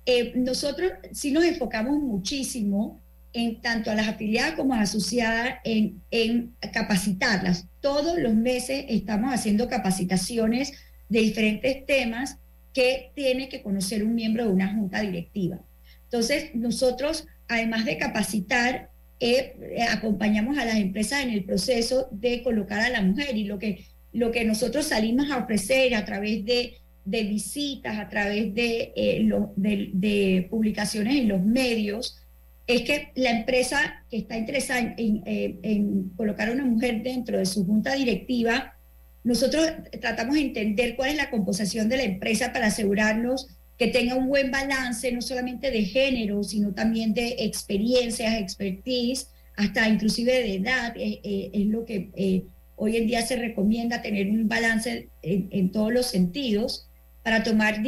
[0.07, 3.01] eh, nosotros sí nos enfocamos muchísimo
[3.33, 7.67] en tanto a las afiliadas como a las asociadas en, capacitarlas.
[7.81, 10.73] Todos los meses estamos haciendo capacitaciones
[11.09, 12.39] de diferentes temas
[12.73, 15.61] que tiene que conocer un miembro de una junta directiva.
[16.05, 18.91] Entonces, nosotros, además de capacitar,
[19.21, 23.45] eh, eh, acompañamos a las empresas en el proceso de colocar a la mujer y
[23.45, 28.55] lo que, lo que nosotros salimos a ofrecer a través de, de visitas, a través
[28.55, 32.19] de, eh, de, de, publicaciones en los medios,
[32.67, 37.47] es que la empresa que está interesada en, en colocar a una mujer dentro de
[37.47, 38.77] su junta directiva,
[39.25, 39.67] nosotros
[40.01, 43.49] tratamos de entender cuál es la composición de la empresa para asegurarnos
[43.81, 49.89] que tenga un buen balance, no solamente de género, sino también de experiencias, expertise, hasta
[49.89, 52.45] inclusive de edad, eh, eh, es lo que eh,
[52.81, 56.89] hoy en día se recomienda tener un balance en, todos los sentidos
[57.23, 57.83] para, tomar,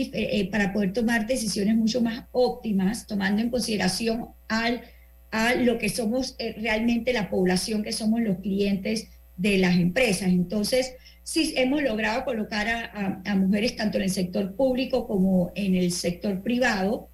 [0.51, 4.82] para poder tomar decisiones mucho más óptimas, tomando en consideración al,
[5.30, 10.28] a lo que somos realmente la población, que somos los clientes de las empresas.
[10.28, 12.68] Entonces, sí hemos logrado colocar
[13.24, 17.09] a, mujeres tanto en el sector público como en el sector privado.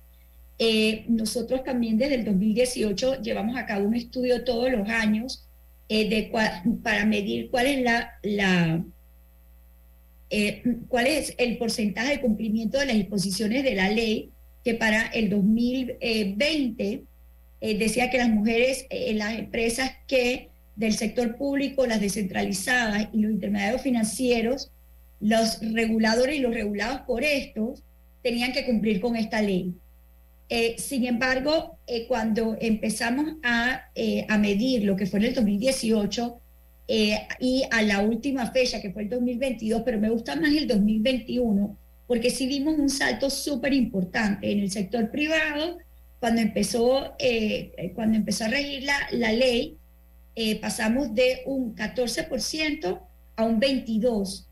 [0.58, 5.47] Eh, nosotros también desde el 2018 llevamos a cabo un estudio todos los años
[5.88, 6.30] eh,
[6.82, 8.84] para medir cuál es la,
[10.30, 14.30] eh, cuál es el porcentaje de cumplimiento de las disposiciones de la ley
[14.64, 17.04] que para el 2020
[17.60, 23.82] decía que las mujeres las empresas que del sector público, las descentralizadas y los intermediarios
[23.82, 24.70] financieros,
[25.20, 27.82] los reguladores y los regulados por estos
[28.22, 29.74] tenían que cumplir con esta ley.
[30.48, 35.34] Eh, sin embargo, eh, cuando empezamos a, eh, a, medir lo que fue en el
[35.34, 36.40] 2018
[37.38, 41.76] y a la última fecha, que fue el 2022, pero me gusta más el 2021,
[42.06, 45.76] porque sí vimos un salto súper importante en el sector privado,
[46.18, 47.14] cuando empezó,
[47.94, 49.76] cuando empezó a regir la, la ley,
[50.40, 53.00] eh, pasamos de un 14%
[53.34, 54.46] a un 22%.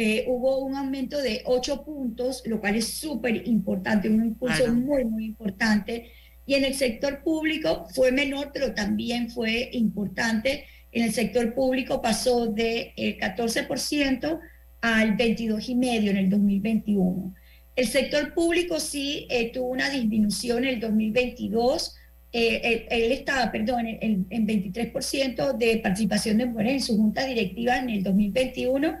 [0.00, 5.04] Eh, hubo un aumento de 8 puntos, lo cual es súper importante, un impulso muy,
[5.04, 6.12] muy importante.
[6.46, 10.66] Y en el sector público fue menor, pero también fue importante.
[10.92, 14.38] En el sector público pasó de 14%
[14.82, 17.34] al 22,5% en el 2021.
[17.74, 21.96] El sector público sí eh, tuvo una disminución en el 2022
[22.30, 27.78] eh, él, estaba, perdón, en, en 23% de participación de mujeres en su junta directiva
[27.78, 28.96] en el 2021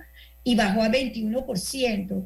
[0.48, 2.24] y bajó a 21%.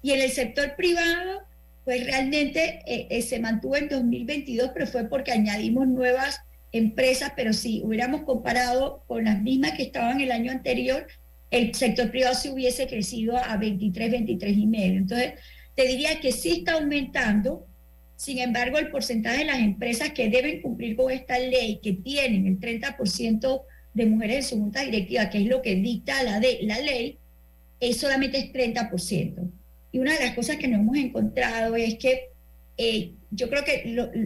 [0.00, 1.42] Y en el sector privado,
[1.84, 6.40] pues realmente eh, eh, se mantuvo en 2022, pero fue porque añadimos nuevas
[6.72, 11.08] empresas, pero si hubiéramos comparado con las mismas que estaban el año anterior,
[11.50, 14.98] el sector privado se hubiese crecido a 23, 23 y medio.
[15.00, 15.34] Entonces,
[15.74, 17.66] te diría que sí está aumentando,
[18.16, 22.46] sin embargo, el porcentaje de las empresas que deben cumplir con esta ley, que tienen
[22.46, 23.62] el 30%
[23.92, 27.18] de mujeres en su junta directiva, que es lo que dicta la, de, la ley,
[27.80, 29.50] es solamente es 30%.
[29.92, 32.30] Y una de las cosas que nos hemos encontrado es que
[32.76, 33.82] eh, yo creo que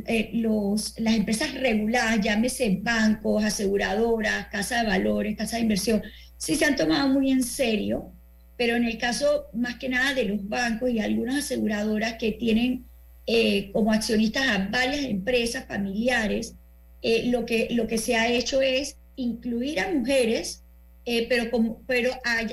[0.06, 6.02] eh, los, las empresas reguladas, llámese bancos, aseguradoras, casas de valores, casas de inversión,
[6.36, 8.12] sí se han tomado muy en serio,
[8.56, 12.84] pero en el caso más que nada de los bancos y algunas aseguradoras que tienen
[13.26, 16.54] eh, como accionistas a varias empresas familiares,
[17.02, 20.61] eh, lo, que, lo que se ha hecho es incluir a mujeres,
[21.04, 22.10] eh, pero, como, pero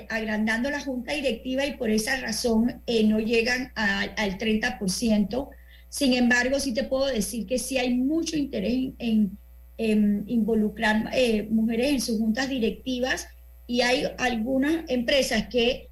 [0.09, 5.49] agrandando la junta directiva y por esa razón no llegan al 30%.
[5.89, 9.37] Sin embargo, sí te puedo decir que sí hay mucho interés en,
[9.77, 11.11] en involucrar
[11.49, 13.27] mujeres en sus juntas directivas
[13.67, 15.89] y hay algunas empresas que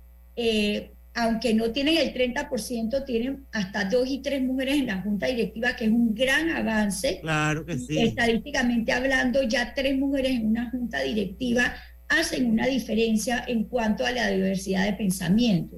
[1.18, 5.76] aunque no tienen el 30%, tienen hasta dos y tres mujeres en la junta directiva,
[5.76, 7.20] que es un gran avance.
[7.22, 7.98] Claro que sí.
[7.98, 11.74] Estadísticamente hablando, ya tres mujeres en una junta directiva
[12.10, 15.78] hacen una diferencia en cuanto a la diversidad de pensamiento.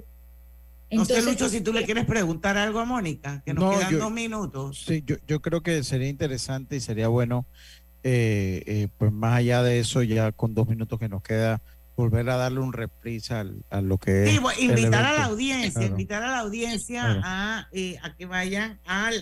[0.89, 3.99] Entonces, no sé, Lucho, si tú le quieres preguntar algo a Mónica, que nos quedan
[3.99, 4.83] dos minutos.
[4.87, 7.45] Sí, yo, yo creo que sería interesante y sería bueno,
[8.03, 11.61] eh, eh, pues más allá de eso, ya con dos minutos que nos queda,
[11.95, 14.41] volver a darle un reprisa a lo que es.
[14.59, 19.21] invitar a la audiencia, invitar a la audiencia a, eh, a que vayan al,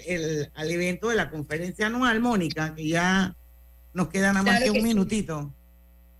[0.54, 3.36] al evento de la conferencia anual, Mónica, que ya
[3.94, 5.52] nos queda nada más que un minutito.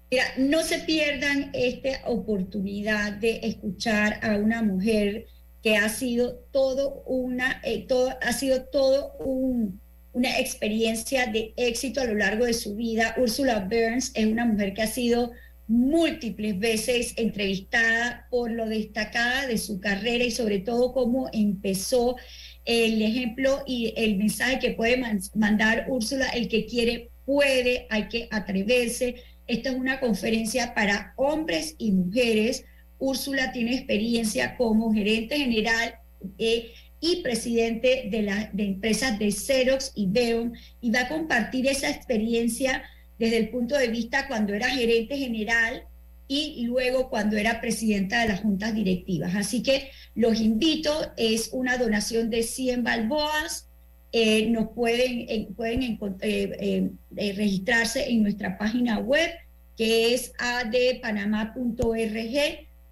[0.10, 5.26] Mira, no se pierdan esta oportunidad de escuchar a una mujer
[5.62, 9.82] que ha sido todo una, eh, todo, ha sido todo un,
[10.14, 13.16] una experiencia de éxito a lo largo de su vida.
[13.18, 15.32] Ursula Burns es una mujer que ha sido
[15.68, 22.16] múltiples veces entrevistada por lo destacada de su carrera y sobre todo cómo empezó
[22.64, 25.02] el ejemplo y el mensaje que puede
[25.36, 29.16] mandar Úrsula, el que quiere puede, hay que atreverse.
[29.48, 32.66] Esta es una conferencia para hombres y mujeres.
[33.00, 35.96] Úrsula tiene experiencia como gerente general
[36.38, 41.68] eh, y presidente de, la, de empresas de Xerox y Beon y va a compartir
[41.68, 42.84] esa experiencia
[43.18, 45.84] desde el punto de vista cuando era gerente general
[46.28, 49.34] y luego cuando era presidenta de las juntas directivas.
[49.36, 53.67] Así que los invito, es una donación de 100 balboas,
[54.12, 56.92] eh, nos pueden, eh, pueden eh,
[57.36, 59.30] registrarse en nuestra página web
[59.76, 61.56] que es adpanamá.org.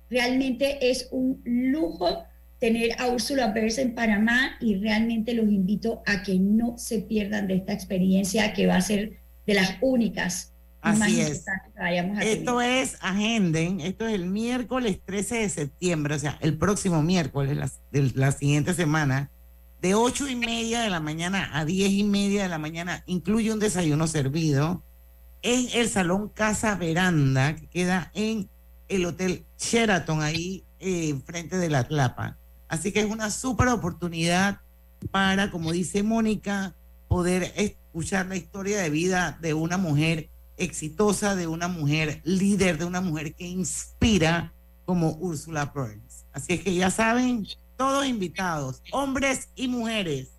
[0.09, 2.25] Realmente es un lujo
[2.59, 7.47] tener a Úrsula Bers en Panamá y realmente los invito a que no se pierdan
[7.47, 9.13] de esta experiencia que va a ser
[9.47, 10.51] de las únicas.
[10.81, 11.43] Así es.
[12.21, 17.57] esto es, agenden, esto es el miércoles 13 de septiembre, o sea, el próximo miércoles,
[17.57, 19.31] la, de la siguiente semana,
[19.85, 23.53] de 8 y media de la mañana a 10 y media de la mañana, incluye
[23.53, 24.81] un desayuno servido
[25.43, 28.49] en el Salón Casa Veranda, que queda en
[28.87, 32.35] el Hotel Sheraton, ahí eh, enfrente de la Tlapa.
[32.67, 34.59] Así que es una súper oportunidad
[35.11, 36.73] para, como dice Mónica,
[37.07, 42.85] poder escuchar la historia de vida de una mujer exitosa, de una mujer líder, de
[42.85, 44.51] una mujer que inspira
[44.85, 46.25] como Úrsula Burns.
[46.33, 47.45] Así es que ya saben,
[47.77, 50.31] todos invitados, hombres y mujeres.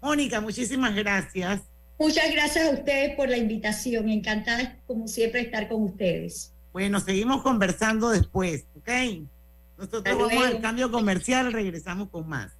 [0.00, 1.62] Mónica, muchísimas gracias.
[1.98, 4.08] Muchas gracias a ustedes por la invitación.
[4.08, 6.52] Encantada, como siempre, estar con ustedes.
[6.72, 8.88] Bueno, seguimos conversando después, ¿ok?
[9.76, 12.52] Nosotros vamos al cambio comercial, regresamos con más.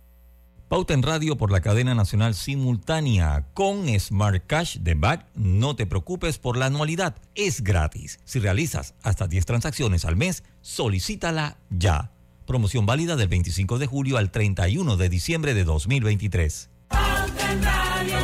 [0.68, 5.26] Pauta en radio por la cadena nacional simultánea con Smart Cash de Back.
[5.34, 8.20] No te preocupes por la anualidad, es gratis.
[8.24, 12.12] Si realizas hasta 10 transacciones al mes, solicítala ya.
[12.48, 16.70] Promoción válida del 25 de julio al 31 de diciembre de 2023.
[16.88, 18.18] Pauta en radio.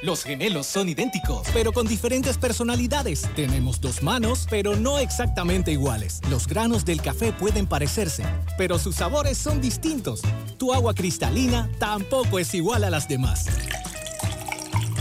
[0.00, 3.28] Los gemelos son idénticos, pero con diferentes personalidades.
[3.36, 6.22] Tenemos dos manos, pero no exactamente iguales.
[6.30, 8.24] Los granos del café pueden parecerse,
[8.56, 10.22] pero sus sabores son distintos.
[10.56, 13.48] Tu agua cristalina tampoco es igual a las demás.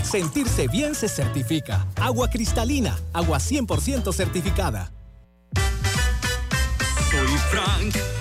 [0.03, 1.87] Sentirse bien se certifica.
[1.95, 4.91] Agua cristalina, agua 100% certificada.
[7.51, 8.20] Frank.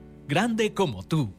[0.31, 1.33] Grande como tú.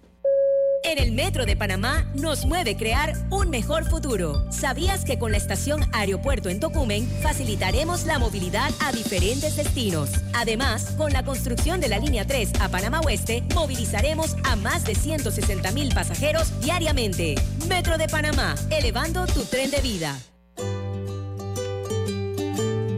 [0.85, 4.45] En el Metro de Panamá nos mueve crear un mejor futuro.
[4.53, 10.11] ¿Sabías que con la estación Aeropuerto en Tocumen facilitaremos la movilidad a diferentes destinos?
[10.35, 14.95] Además, con la construcción de la línea 3 a Panamá Oeste, movilizaremos a más de
[14.95, 17.37] 160 mil pasajeros diariamente.
[17.71, 20.19] Metro de Panamá, elevando tu tren de vida.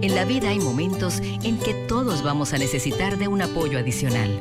[0.03, 4.41] En la vida hay momentos en que todos vamos a necesitar de un apoyo adicional.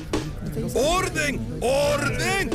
[0.75, 1.39] ¡Orden!
[1.61, 2.49] ¡Orden!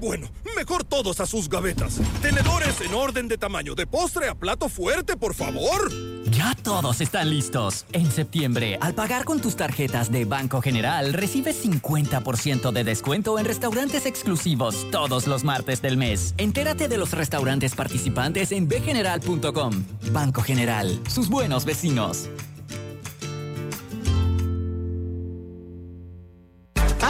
[0.00, 2.00] Bueno, mejor todos a sus gavetas.
[2.20, 5.90] Tenedores en orden de tamaño, de postre a plato fuerte, por favor.
[6.30, 7.84] Ya todos están listos.
[7.92, 13.44] En septiembre, al pagar con tus tarjetas de Banco General, recibes 50% de descuento en
[13.44, 16.34] restaurantes exclusivos todos los martes del mes.
[16.38, 19.84] Entérate de los restaurantes participantes en bgeneral.com.
[20.12, 22.28] Banco General, sus buenos vecinos.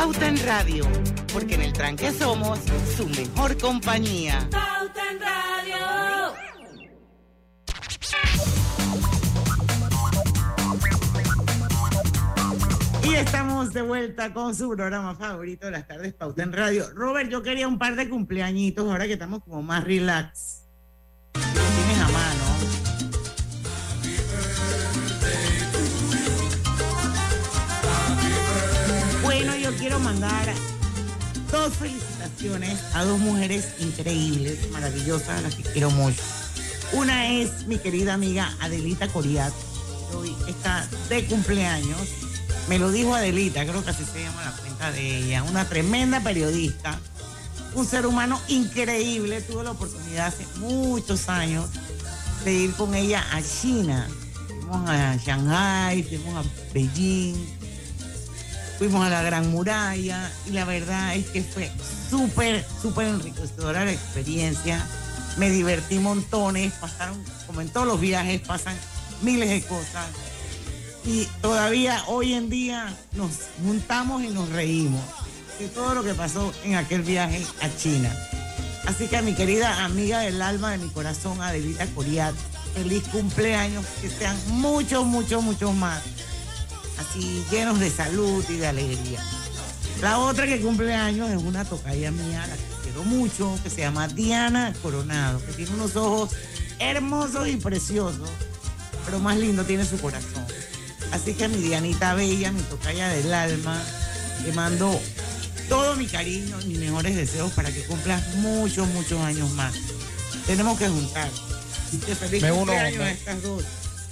[0.03, 0.84] Pauta en Radio,
[1.32, 2.59] porque en el tranque somos
[2.96, 4.48] su mejor compañía.
[4.50, 6.34] Pauta en Radio.
[13.05, 16.90] Y estamos de vuelta con su programa favorito de las tardes, Pauta en Radio.
[16.94, 20.64] Robert, yo quería un par de cumpleañitos ahora que estamos como más relax.
[29.82, 30.46] Quiero mandar
[31.50, 36.22] dos felicitaciones a dos mujeres increíbles, maravillosas, a las que quiero mucho.
[36.92, 39.52] Una es mi querida amiga Adelita Coriat,
[40.14, 41.98] hoy está de cumpleaños.
[42.68, 45.42] Me lo dijo Adelita, creo que así se llama la cuenta de ella.
[45.42, 47.00] Una tremenda periodista,
[47.74, 49.40] un ser humano increíble.
[49.40, 51.68] Tuve la oportunidad hace muchos años
[52.44, 54.06] de ir con ella a China.
[54.46, 57.61] Fuimos a Shanghai, fuimos a Beijing,
[58.82, 61.70] fuimos a la Gran Muralla y la verdad es que fue
[62.10, 64.84] súper, súper enriquecedora la experiencia.
[65.36, 68.76] Me divertí montones, pasaron, como en todos los viajes, pasan
[69.20, 70.06] miles de cosas.
[71.04, 73.30] Y todavía hoy en día nos
[73.64, 75.00] juntamos y nos reímos
[75.60, 78.12] de todo lo que pasó en aquel viaje a China.
[78.86, 82.34] Así que a mi querida amiga del alma de mi corazón, Adelita Coriat,
[82.74, 86.02] feliz cumpleaños, que sean muchos, muchos, muchos más
[86.99, 89.20] así llenos de salud y de alegría.
[90.01, 93.82] La otra que cumple años es una tocaya mía, la que quiero mucho, que se
[93.82, 96.30] llama Diana Coronado, que tiene unos ojos
[96.78, 98.28] hermosos y preciosos,
[99.05, 100.45] pero más lindo tiene su corazón.
[101.12, 103.80] Así que a mi Dianita Bella, mi tocaya del alma,
[104.45, 104.99] le mando
[105.68, 109.74] todo mi cariño y mis mejores deseos para que cumplas muchos, muchos años más.
[110.47, 111.30] Tenemos que juntar.
[112.18, 113.62] Feliz Me uno, a estas dos.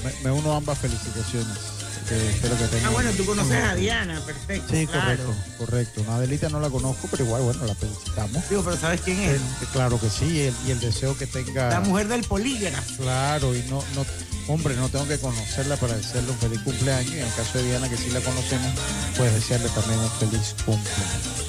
[0.04, 1.79] Me, me uno a ambas felicitaciones.
[2.10, 4.74] Que espero que tengan- Ah, bueno, tú conoces a Diana, perfecto.
[4.74, 5.24] Sí, claro.
[5.24, 6.00] correcto, correcto.
[6.02, 8.48] Una Adelita no la conozco, pero igual, bueno, la felicitamos.
[8.50, 9.40] Digo, pero ¿sabes quién es?
[9.72, 11.70] Claro que sí, y el, y el deseo que tenga.
[11.70, 13.02] La mujer del polígrafo.
[13.02, 14.04] Claro, y no, no,
[14.52, 17.12] hombre, no tengo que conocerla para desearle un feliz cumpleaños.
[17.14, 18.72] Y en el caso de Diana, que sí la conocemos,
[19.16, 21.46] pues desearle también un feliz cumpleaños.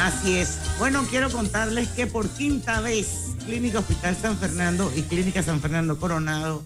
[0.00, 0.58] Así es.
[0.78, 3.08] Bueno, quiero contarles que por quinta vez
[3.44, 6.64] Clínica Hospital San Fernando y Clínica San Fernando Coronado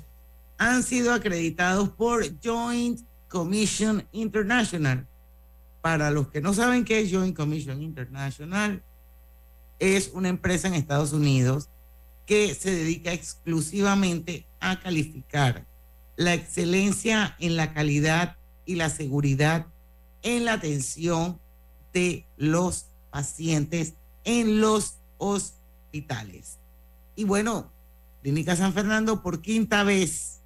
[0.58, 3.00] han sido acreditados por Joint
[3.32, 5.08] Commission International.
[5.80, 8.84] Para los que no saben qué es Joint Commission International,
[9.78, 11.70] es una empresa en Estados Unidos
[12.26, 15.66] que se dedica exclusivamente a calificar
[16.16, 19.66] la excelencia en la calidad y la seguridad
[20.20, 21.40] en la atención
[21.94, 26.58] de los pacientes en los hospitales.
[27.16, 27.72] Y bueno,
[28.22, 30.41] Clínica San Fernando por quinta vez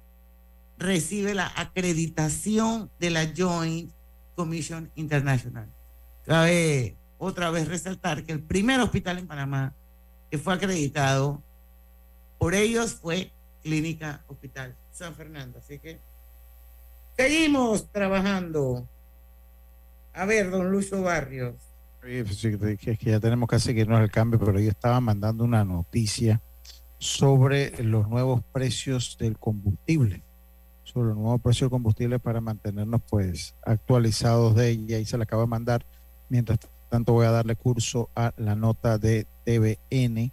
[0.77, 3.91] recibe la acreditación de la Joint
[4.35, 5.69] Commission International.
[6.25, 9.73] Cabe otra vez resaltar que el primer hospital en Panamá
[10.29, 11.41] que fue acreditado
[12.37, 13.31] por ellos fue
[13.63, 15.59] Clínica Hospital San Fernando.
[15.59, 15.99] Así que
[17.15, 18.87] seguimos trabajando.
[20.13, 21.55] A ver, don Lucho Barrios.
[22.03, 26.41] Oye, pues que- ya tenemos que seguirnos el cambio, pero yo estaba mandando una noticia
[26.99, 30.23] sobre los nuevos precios del combustible,
[30.87, 35.23] sobre los nuevos precios del combustible para mantenernos pues actualizados de ella y se la
[35.23, 35.85] acabo de mandar.
[36.29, 36.59] Mientras
[36.89, 40.31] tanto voy a darle curso a la nota de TVN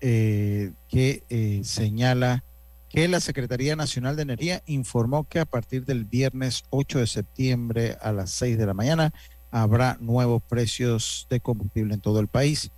[0.00, 2.42] eh, que eh, señala
[2.88, 7.96] que la Secretaría Nacional de Energía informó que a partir del viernes 8 de septiembre
[8.00, 9.12] a las 6 de la mañana
[9.50, 12.70] habrá nuevos precios de combustible en todo el país.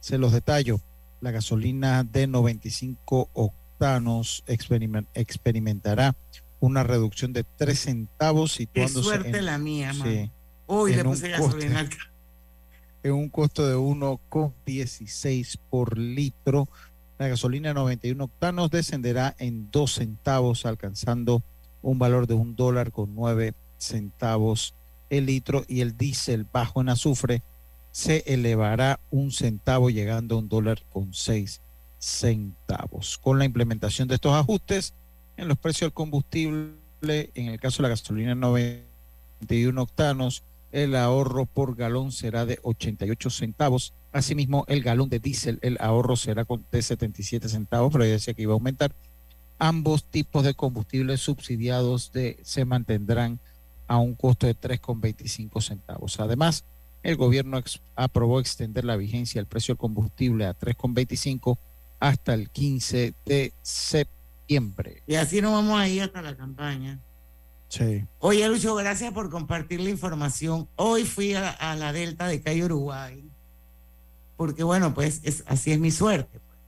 [0.00, 0.80] Se los detallo.
[1.20, 6.16] La gasolina de 95 octanos experimentará
[6.60, 10.08] una reducción de 3 centavos situándose Qué suerte en, la mía, man.
[10.08, 10.30] sí,
[10.66, 12.04] Hoy le puse gasolina al coste-
[13.02, 16.68] en un costo de 1,16 por litro.
[17.18, 21.42] La gasolina 91 octanos descenderá en 2 centavos, alcanzando
[21.82, 24.74] un valor de un dólar con 9 centavos
[25.08, 25.64] el litro.
[25.66, 27.42] Y el diésel bajo en azufre
[27.90, 31.60] se elevará un centavo, llegando a un dólar con 6
[31.98, 33.18] centavos.
[33.18, 34.94] Con la implementación de estos ajustes
[35.40, 41.46] en los precios del combustible, en el caso de la gasolina 91 octanos, el ahorro
[41.46, 43.94] por galón será de 88 centavos.
[44.12, 48.42] Asimismo, el galón de diésel, el ahorro será de 77 centavos, pero ya decía que
[48.42, 48.92] iba a aumentar.
[49.58, 52.12] Ambos tipos de combustibles subsidiados
[52.42, 53.40] se mantendrán
[53.88, 56.20] a un costo de 3,25 centavos.
[56.20, 56.64] Además,
[57.02, 57.62] el gobierno
[57.96, 61.56] aprobó extender la vigencia del precio del combustible a 3,25
[61.98, 64.19] hasta el 15 de septiembre.
[65.06, 67.00] Y así nos vamos a ir hasta la campaña.
[67.68, 68.04] Sí.
[68.18, 70.68] Oye, Lucho, gracias por compartir la información.
[70.76, 73.30] Hoy fui a, a la Delta de Cayo Uruguay,
[74.36, 76.58] porque bueno, pues es, así es mi suerte, pues,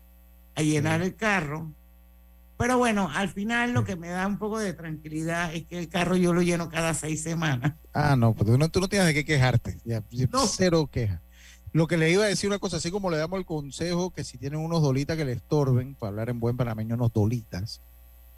[0.54, 1.72] a llenar el carro.
[2.56, 5.88] Pero bueno, al final lo que me da un poco de tranquilidad es que el
[5.88, 7.72] carro yo lo lleno cada seis semanas.
[7.92, 9.78] Ah, no, pues tú no, tú no tienes de qué quejarte.
[9.84, 10.04] Ya,
[10.46, 11.20] Cero queja.
[11.72, 14.24] Lo que le iba a decir una cosa, así como le damos el consejo que
[14.24, 17.80] si tienen unos dolitas que le estorben, para hablar en buen panameño, unos dolitas,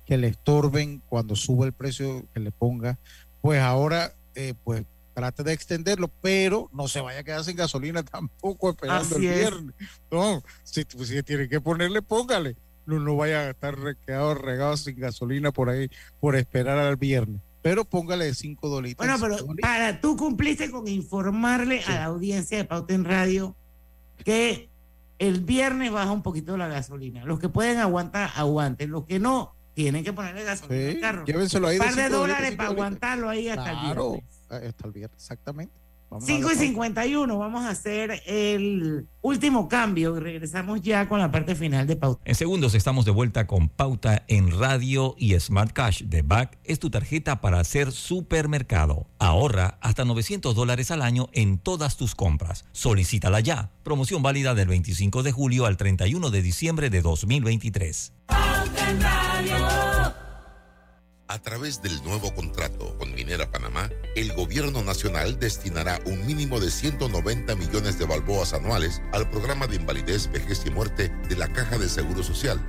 [0.07, 2.99] que le estorben cuando sube el precio que le ponga,
[3.41, 8.03] pues ahora, eh, pues trate de extenderlo, pero no se vaya a quedar sin gasolina
[8.05, 9.39] tampoco esperando Así el es.
[9.39, 9.75] viernes.
[10.11, 12.57] No, si, si tiene que ponerle, póngale.
[12.87, 13.77] No, no vaya a estar
[14.07, 15.89] quedado regado sin gasolina por ahí,
[16.21, 17.41] por esperar al viernes.
[17.65, 19.07] Pero póngale cinco dolitas.
[19.07, 23.57] Bueno, pero para tú cumpliste con informarle a la audiencia de Pauta en Radio
[24.23, 24.69] que
[25.19, 27.25] el viernes baja un poquito la gasolina.
[27.25, 28.91] Los que pueden aguantar, aguanten.
[28.91, 31.25] Los que no, tienen que ponerle gasolina Sí, al carro.
[31.25, 34.41] llévenselo ahí Un de par de dólares, para aguantarlo ahí hasta el Claro, viernes.
[34.51, 35.75] hasta el viernes, exactamente.
[36.15, 36.61] Vamos a 5 y la pausa.
[36.61, 41.97] 51, vamos a hacer el último cambio y regresamos ya con la parte final de
[41.97, 42.23] Pauta.
[42.25, 46.79] En segundos estamos de vuelta con Pauta en Radio y Smart Cash de BAC es
[46.79, 49.09] tu tarjeta para hacer supermercado.
[49.19, 52.65] Ahorra hasta 900 dólares al año en todas tus compras.
[52.71, 53.73] Solicítala ya.
[53.83, 58.13] Promoción válida del 25 de julio al 31 de diciembre de 2023.
[61.27, 66.71] A través del nuevo contrato con Minera Panamá, el gobierno nacional destinará un mínimo de
[66.71, 71.79] 190 millones de balboas anuales al programa de invalidez, vejez y muerte de la Caja
[71.79, 72.61] de Seguro Social.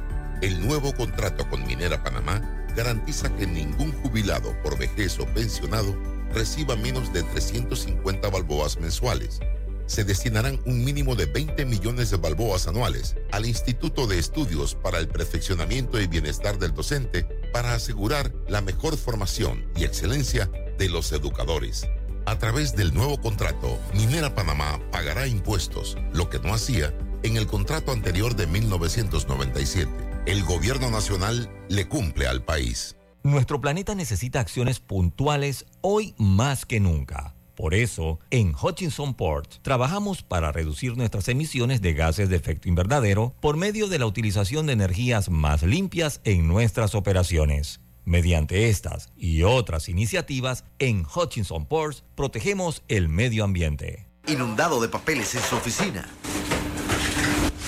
[0.41, 5.93] El nuevo contrato con Minera Panamá garantiza que ningún jubilado por vejez o pensionado
[6.31, 9.41] reciba menos de 350 balboas mensuales.
[9.85, 14.99] Se destinarán un mínimo de 20 millones de balboas anuales al Instituto de Estudios para
[14.99, 17.23] el Perfeccionamiento y Bienestar del Docente
[17.53, 21.87] para asegurar la mejor formación y excelencia de los educadores.
[22.25, 27.45] A través del nuevo contrato, Minera Panamá pagará impuestos, lo que no hacía en el
[27.45, 29.91] contrato anterior de 1997.
[30.25, 32.95] El gobierno nacional le cumple al país.
[33.21, 37.34] Nuestro planeta necesita acciones puntuales hoy más que nunca.
[37.55, 43.33] Por eso, en Hutchinson Port trabajamos para reducir nuestras emisiones de gases de efecto invernadero
[43.39, 47.79] por medio de la utilización de energías más limpias en nuestras operaciones.
[48.03, 54.07] Mediante estas y otras iniciativas, en Hutchinson Ports protegemos el medio ambiente.
[54.27, 56.07] Inundado de papeles en su oficina.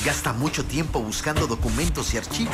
[0.06, 2.54] Gasta mucho tiempo buscando documentos y archivos.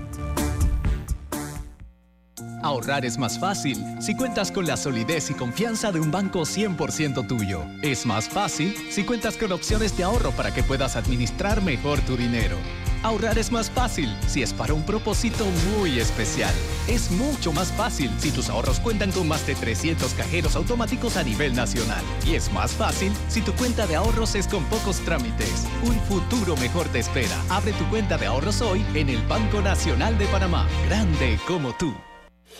[2.61, 7.27] Ahorrar es más fácil si cuentas con la solidez y confianza de un banco 100%
[7.27, 7.65] tuyo.
[7.81, 12.15] Es más fácil si cuentas con opciones de ahorro para que puedas administrar mejor tu
[12.15, 12.57] dinero.
[13.03, 15.43] Ahorrar es más fácil si es para un propósito
[15.75, 16.53] muy especial.
[16.87, 21.23] Es mucho más fácil si tus ahorros cuentan con más de 300 cajeros automáticos a
[21.23, 22.03] nivel nacional.
[22.27, 25.65] Y es más fácil si tu cuenta de ahorros es con pocos trámites.
[25.83, 27.41] Un futuro mejor te espera.
[27.49, 30.67] Abre tu cuenta de ahorros hoy en el Banco Nacional de Panamá.
[30.87, 31.95] Grande como tú.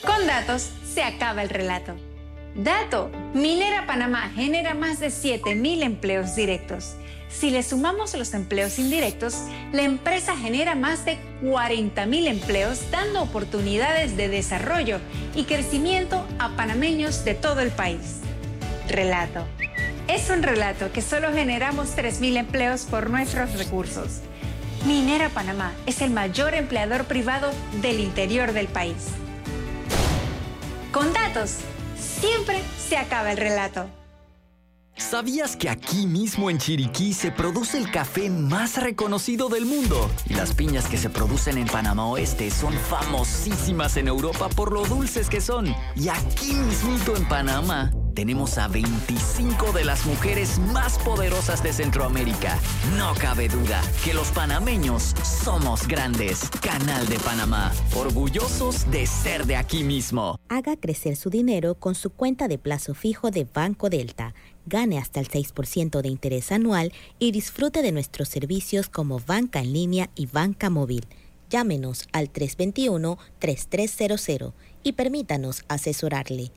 [0.05, 1.95] Con datos se acaba el relato.
[2.55, 6.95] Dato, Minera Panamá genera más de 7.000 empleos directos.
[7.29, 9.35] Si le sumamos los empleos indirectos,
[9.71, 14.99] la empresa genera más de 40.000 empleos dando oportunidades de desarrollo
[15.33, 18.19] y crecimiento a panameños de todo el país.
[18.89, 19.47] Relato.
[20.09, 24.19] Es un relato que solo generamos 3.000 empleos por nuestros recursos.
[24.85, 29.07] Minera Panamá es el mayor empleador privado del interior del país.
[30.91, 31.59] Con datos,
[31.97, 33.89] siempre se acaba el relato.
[34.97, 40.11] ¿Sabías que aquí mismo en Chiriquí se produce el café más reconocido del mundo?
[40.29, 44.83] Y las piñas que se producen en Panamá Oeste son famosísimas en Europa por lo
[44.85, 45.73] dulces que son.
[45.95, 52.59] Y aquí mismito en Panamá tenemos a 25 de las mujeres más poderosas de Centroamérica.
[52.97, 56.49] No cabe duda que los panameños somos grandes.
[56.61, 60.37] Canal de Panamá, orgullosos de ser de aquí mismo.
[60.49, 64.33] Haga crecer su dinero con su cuenta de plazo fijo de Banco Delta.
[64.65, 69.73] Gane hasta el 6% de interés anual y disfrute de nuestros servicios como banca en
[69.73, 71.05] línea y banca móvil.
[71.49, 74.53] Llámenos al 321-3300
[74.83, 76.51] y permítanos asesorarle.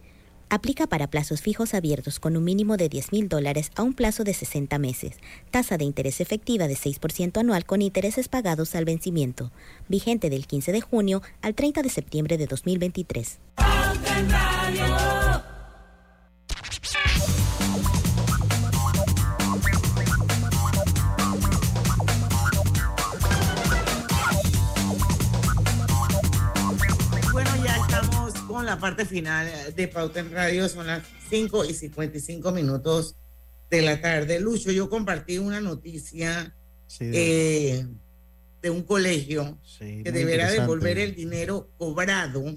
[0.48, 4.24] Aplica para plazos fijos abiertos con un mínimo de 10 mil dólares a un plazo
[4.24, 5.16] de 60 meses.
[5.50, 9.50] Tasa de interés efectiva de 6% anual con intereses pagados al vencimiento.
[9.88, 13.38] Vigente del 15 de junio al 30 de septiembre de 2023.
[28.64, 29.46] Con la parte final
[29.76, 30.66] de Pauta en Radio.
[30.70, 33.14] Son las 5 y 55 minutos
[33.70, 34.40] de la tarde.
[34.40, 36.54] Lucho, yo compartí una noticia
[36.98, 37.86] eh,
[38.62, 42.56] de un colegio que deberá devolver el dinero cobrado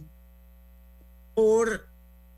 [1.36, 1.86] por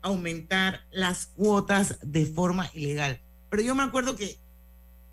[0.02, 3.20] aumentar las cuotas de forma ilegal.
[3.50, 4.36] Pero yo me acuerdo que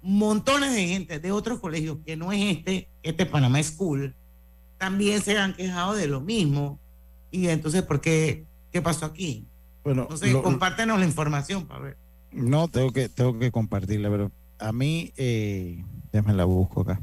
[0.01, 4.15] montones de gente de otros colegios que no es este, este Panamá School,
[4.79, 6.79] también se han quejado de lo mismo
[7.31, 8.46] y entonces, ¿por qué?
[8.71, 9.47] ¿Qué pasó aquí?
[9.83, 11.97] Bueno, no sé, compártenos la información para ver.
[12.31, 17.01] No, tengo que, tengo que compartirla, pero a mí, eh, déjame la busco acá.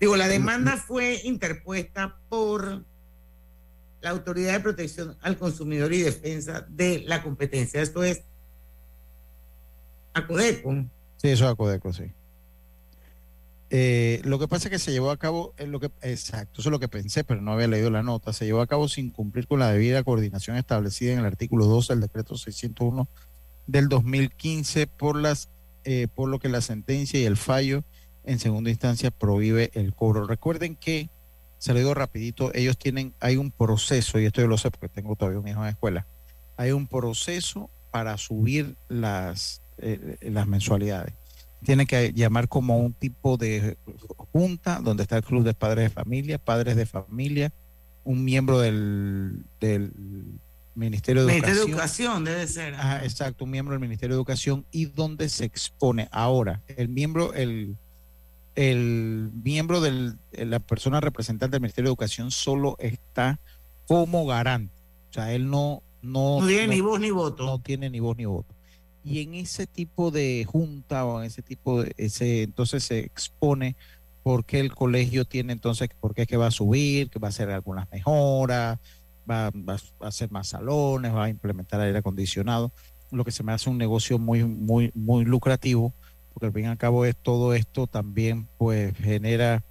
[0.00, 2.84] Digo, la demanda fue interpuesta por
[4.00, 7.80] la Autoridad de Protección al Consumidor y Defensa de la Competencia.
[7.80, 8.22] Esto es
[10.12, 10.72] ACODECO.
[11.16, 12.04] Sí, eso es ACODECO, sí.
[13.76, 16.70] Eh, lo que pasa es que se llevó a cabo, lo que, exacto, eso es
[16.70, 19.48] lo que pensé, pero no había leído la nota, se llevó a cabo sin cumplir
[19.48, 23.08] con la debida coordinación establecida en el artículo 12 del decreto 601
[23.66, 25.48] del 2015 por, las,
[25.82, 27.82] eh, por lo que la sentencia y el fallo
[28.22, 30.24] en segunda instancia prohíbe el cobro.
[30.24, 31.10] Recuerden que,
[31.58, 34.88] se lo digo rapidito, ellos tienen, hay un proceso, y esto yo lo sé porque
[34.88, 36.06] tengo todavía un hijo en la escuela,
[36.56, 41.14] hay un proceso para subir las, eh, las mensualidades
[41.64, 43.76] tiene que llamar como un tipo de
[44.32, 47.52] junta donde está el club de padres de familia, padres de familia,
[48.04, 49.92] un miembro del, del
[50.74, 51.66] Ministerio de Ministerio Educación.
[51.66, 52.74] de Educación debe ser.
[53.02, 57.76] exacto, un miembro del Ministerio de Educación y donde se expone ahora el miembro, el,
[58.54, 63.40] el miembro de la persona representante del Ministerio de Educación solo está
[63.86, 64.72] como garante.
[65.10, 67.46] O sea, él no, no, no tiene ni voz ni voto.
[67.46, 68.53] No tiene ni voz ni voto
[69.04, 73.76] y en ese tipo de junta o en ese tipo de ese entonces se expone
[74.22, 77.28] por qué el colegio tiene entonces por qué es que va a subir que va
[77.28, 78.78] a hacer algunas mejoras
[79.30, 82.72] va, a hacer más salones va a implementar aire acondicionado
[83.10, 85.92] lo que se me hace un negocio muy muy muy lucrativo
[86.32, 89.62] porque al fin y al cabo es todo esto también pues genera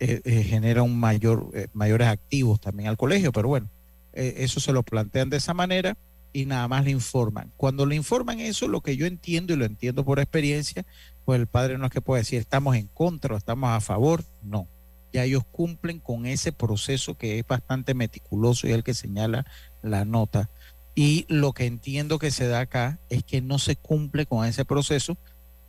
[0.00, 3.68] eh, eh, genera un mayor eh, mayores activos también al colegio pero bueno
[4.14, 5.96] eso se lo plantean de esa manera
[6.38, 7.52] y nada más le informan.
[7.56, 10.86] Cuando le informan eso, lo que yo entiendo y lo entiendo por experiencia,
[11.24, 14.22] pues el padre no es que pueda decir estamos en contra o estamos a favor,
[14.40, 14.68] no.
[15.12, 19.46] Ya ellos cumplen con ese proceso que es bastante meticuloso y el que señala
[19.82, 20.48] la nota.
[20.94, 24.64] Y lo que entiendo que se da acá es que no se cumple con ese
[24.64, 25.18] proceso,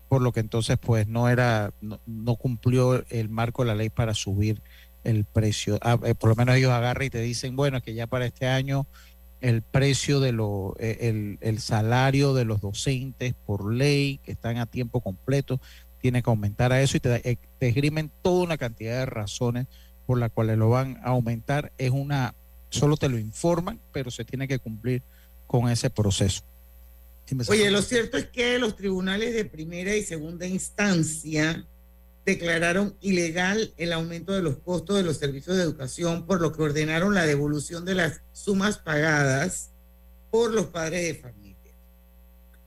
[0.07, 4.13] por lo que entonces pues no era, no, cumplió el marco de la ley para
[4.13, 4.61] subir
[5.03, 5.79] el precio.
[5.81, 8.45] Ah, eh, por lo menos ellos agarran y te dicen, bueno, que ya para este
[8.45, 8.85] año
[9.41, 14.65] el precio de lo, eh, el, salario de los docentes por ley que están a
[14.65, 15.59] tiempo completo
[16.01, 19.67] tiene que aumentar a eso y te, eh, te esgrimen toda una cantidad de razones
[20.05, 21.71] por las cuales lo van a aumentar.
[21.77, 22.33] Es una,
[22.69, 25.01] solo te lo informan, pero se tiene que cumplir
[25.47, 26.43] con ese proceso.
[27.47, 31.63] Oye, lo cierto es que los tribunales de primera y segunda instancia
[32.29, 36.61] declararon ilegal el aumento de los costos de los servicios de educación, por lo que
[36.61, 39.71] ordenaron la devolución de las sumas pagadas
[40.29, 41.57] por los padres de familia.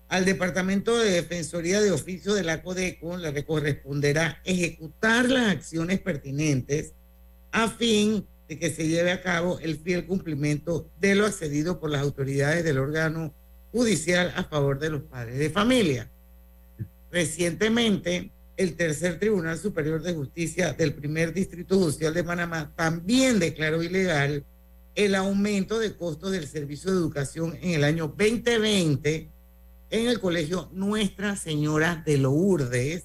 [0.08, 6.92] Al Departamento de Defensoría de Oficio de la CODECO le corresponderá ejecutar las acciones pertinentes
[7.50, 11.90] a fin de que se lleve a cabo el fiel cumplimiento de lo accedido por
[11.90, 13.32] las autoridades del órgano
[13.70, 16.10] judicial a favor de los padres de familia.
[17.10, 18.32] Recientemente,
[18.62, 24.44] el tercer Tribunal Superior de Justicia del primer Distrito Judicial de Panamá también declaró ilegal
[24.94, 29.28] el aumento de costos del servicio de educación en el año 2020
[29.90, 33.04] en el colegio Nuestra Señora de Lourdes,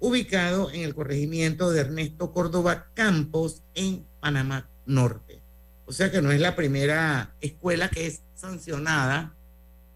[0.00, 5.40] ubicado en el corregimiento de Ernesto Córdoba Campos en Panamá Norte.
[5.86, 9.34] O sea que no es la primera escuela que es sancionada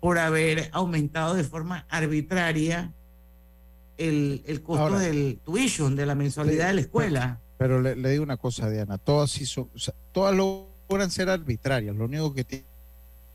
[0.00, 2.94] por haber aumentado de forma arbitraria
[4.00, 7.40] el, el costo del tuition, de la mensualidad de la escuela.
[7.58, 9.68] Pero le, digo una cosa, Diana, todas, sí son,
[10.12, 12.64] todas logran ser arbitrarias, lo único que tiene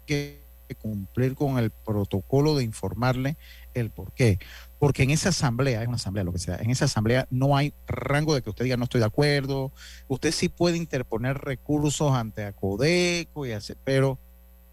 [0.07, 0.41] que
[0.81, 3.37] cumplir con el protocolo de informarle
[3.75, 4.39] el por qué.
[4.79, 7.71] Porque en esa asamblea, es una asamblea, lo que sea, en esa asamblea no hay
[7.85, 9.71] rango de que usted diga no estoy de acuerdo.
[10.07, 14.17] Usted sí puede interponer recursos ante ACODECO y hacer, pero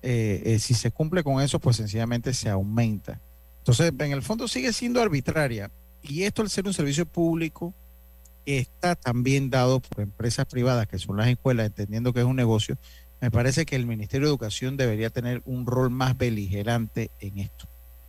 [0.01, 3.21] eh, eh, si se cumple con eso, pues sencillamente se aumenta.
[3.59, 5.71] Entonces, en el fondo sigue siendo arbitraria.
[6.03, 7.75] Y esto al ser un servicio público
[8.47, 12.77] está también dado por empresas privadas, que son las escuelas, entendiendo que es un negocio,
[13.21, 17.69] me parece que el Ministerio de Educación debería tener un rol más beligerante en esto.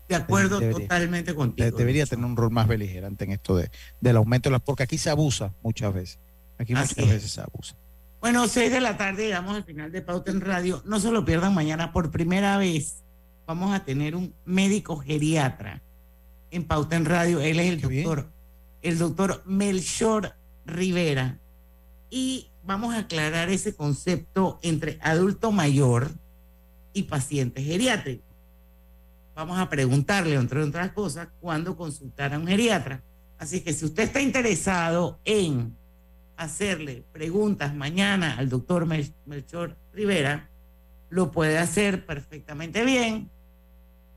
[0.10, 1.78] De acuerdo totalmente contigo.
[1.78, 3.70] debería tener un rol más beligerante en esto de,
[4.02, 6.20] del aumento de las, porque aquí se abusa muchas veces.
[6.58, 7.76] Aquí muchas veces se abusa.
[8.22, 10.82] Bueno, seis de la tarde, llegamos al final de Pauta en Radio.
[10.86, 13.04] No se lo pierdan mañana por primera vez.
[13.46, 15.84] Vamos a tener un médico geriatra
[16.54, 17.42] en Pauta en Radio.
[17.42, 18.30] Él es el doctor,
[18.82, 20.36] el doctor Melchor
[20.66, 21.40] Rivera.
[22.10, 26.12] Y vamos a aclarar ese concepto entre adulto mayor
[26.94, 28.24] y paciente geriátrico.
[29.36, 33.02] Vamos a preguntarle, entre otras cosas, cuándo consultar a un geriatra.
[33.40, 35.76] Así que si usted está interesado en
[36.38, 40.50] hacerle preguntas mañana al doctor Melchor Rivera,
[41.10, 43.30] lo puede hacer perfectamente bien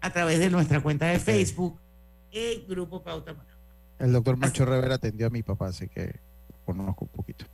[0.00, 1.78] a través de nuestra cuenta de Facebook,
[2.36, 3.34] el Grupo Pauta
[3.98, 6.20] El doctor Melchor Rivera atendió a mi papá, así que
[6.64, 7.46] conozco un poquito.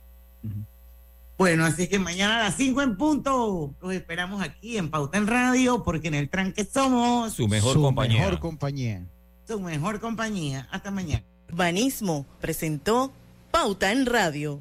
[1.37, 5.27] Bueno, así que mañana a las 5 en punto los esperamos aquí en Pauta en
[5.27, 8.19] Radio, porque en el tranque somos su mejor compañía.
[8.19, 9.07] Mejor compañía.
[9.47, 10.67] Su mejor compañía.
[10.71, 11.23] Hasta mañana.
[11.51, 13.11] Banismo presentó
[13.51, 14.59] Pauta en Radio.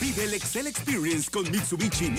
[0.00, 2.10] Vive el Excel Experience con Mitsubishi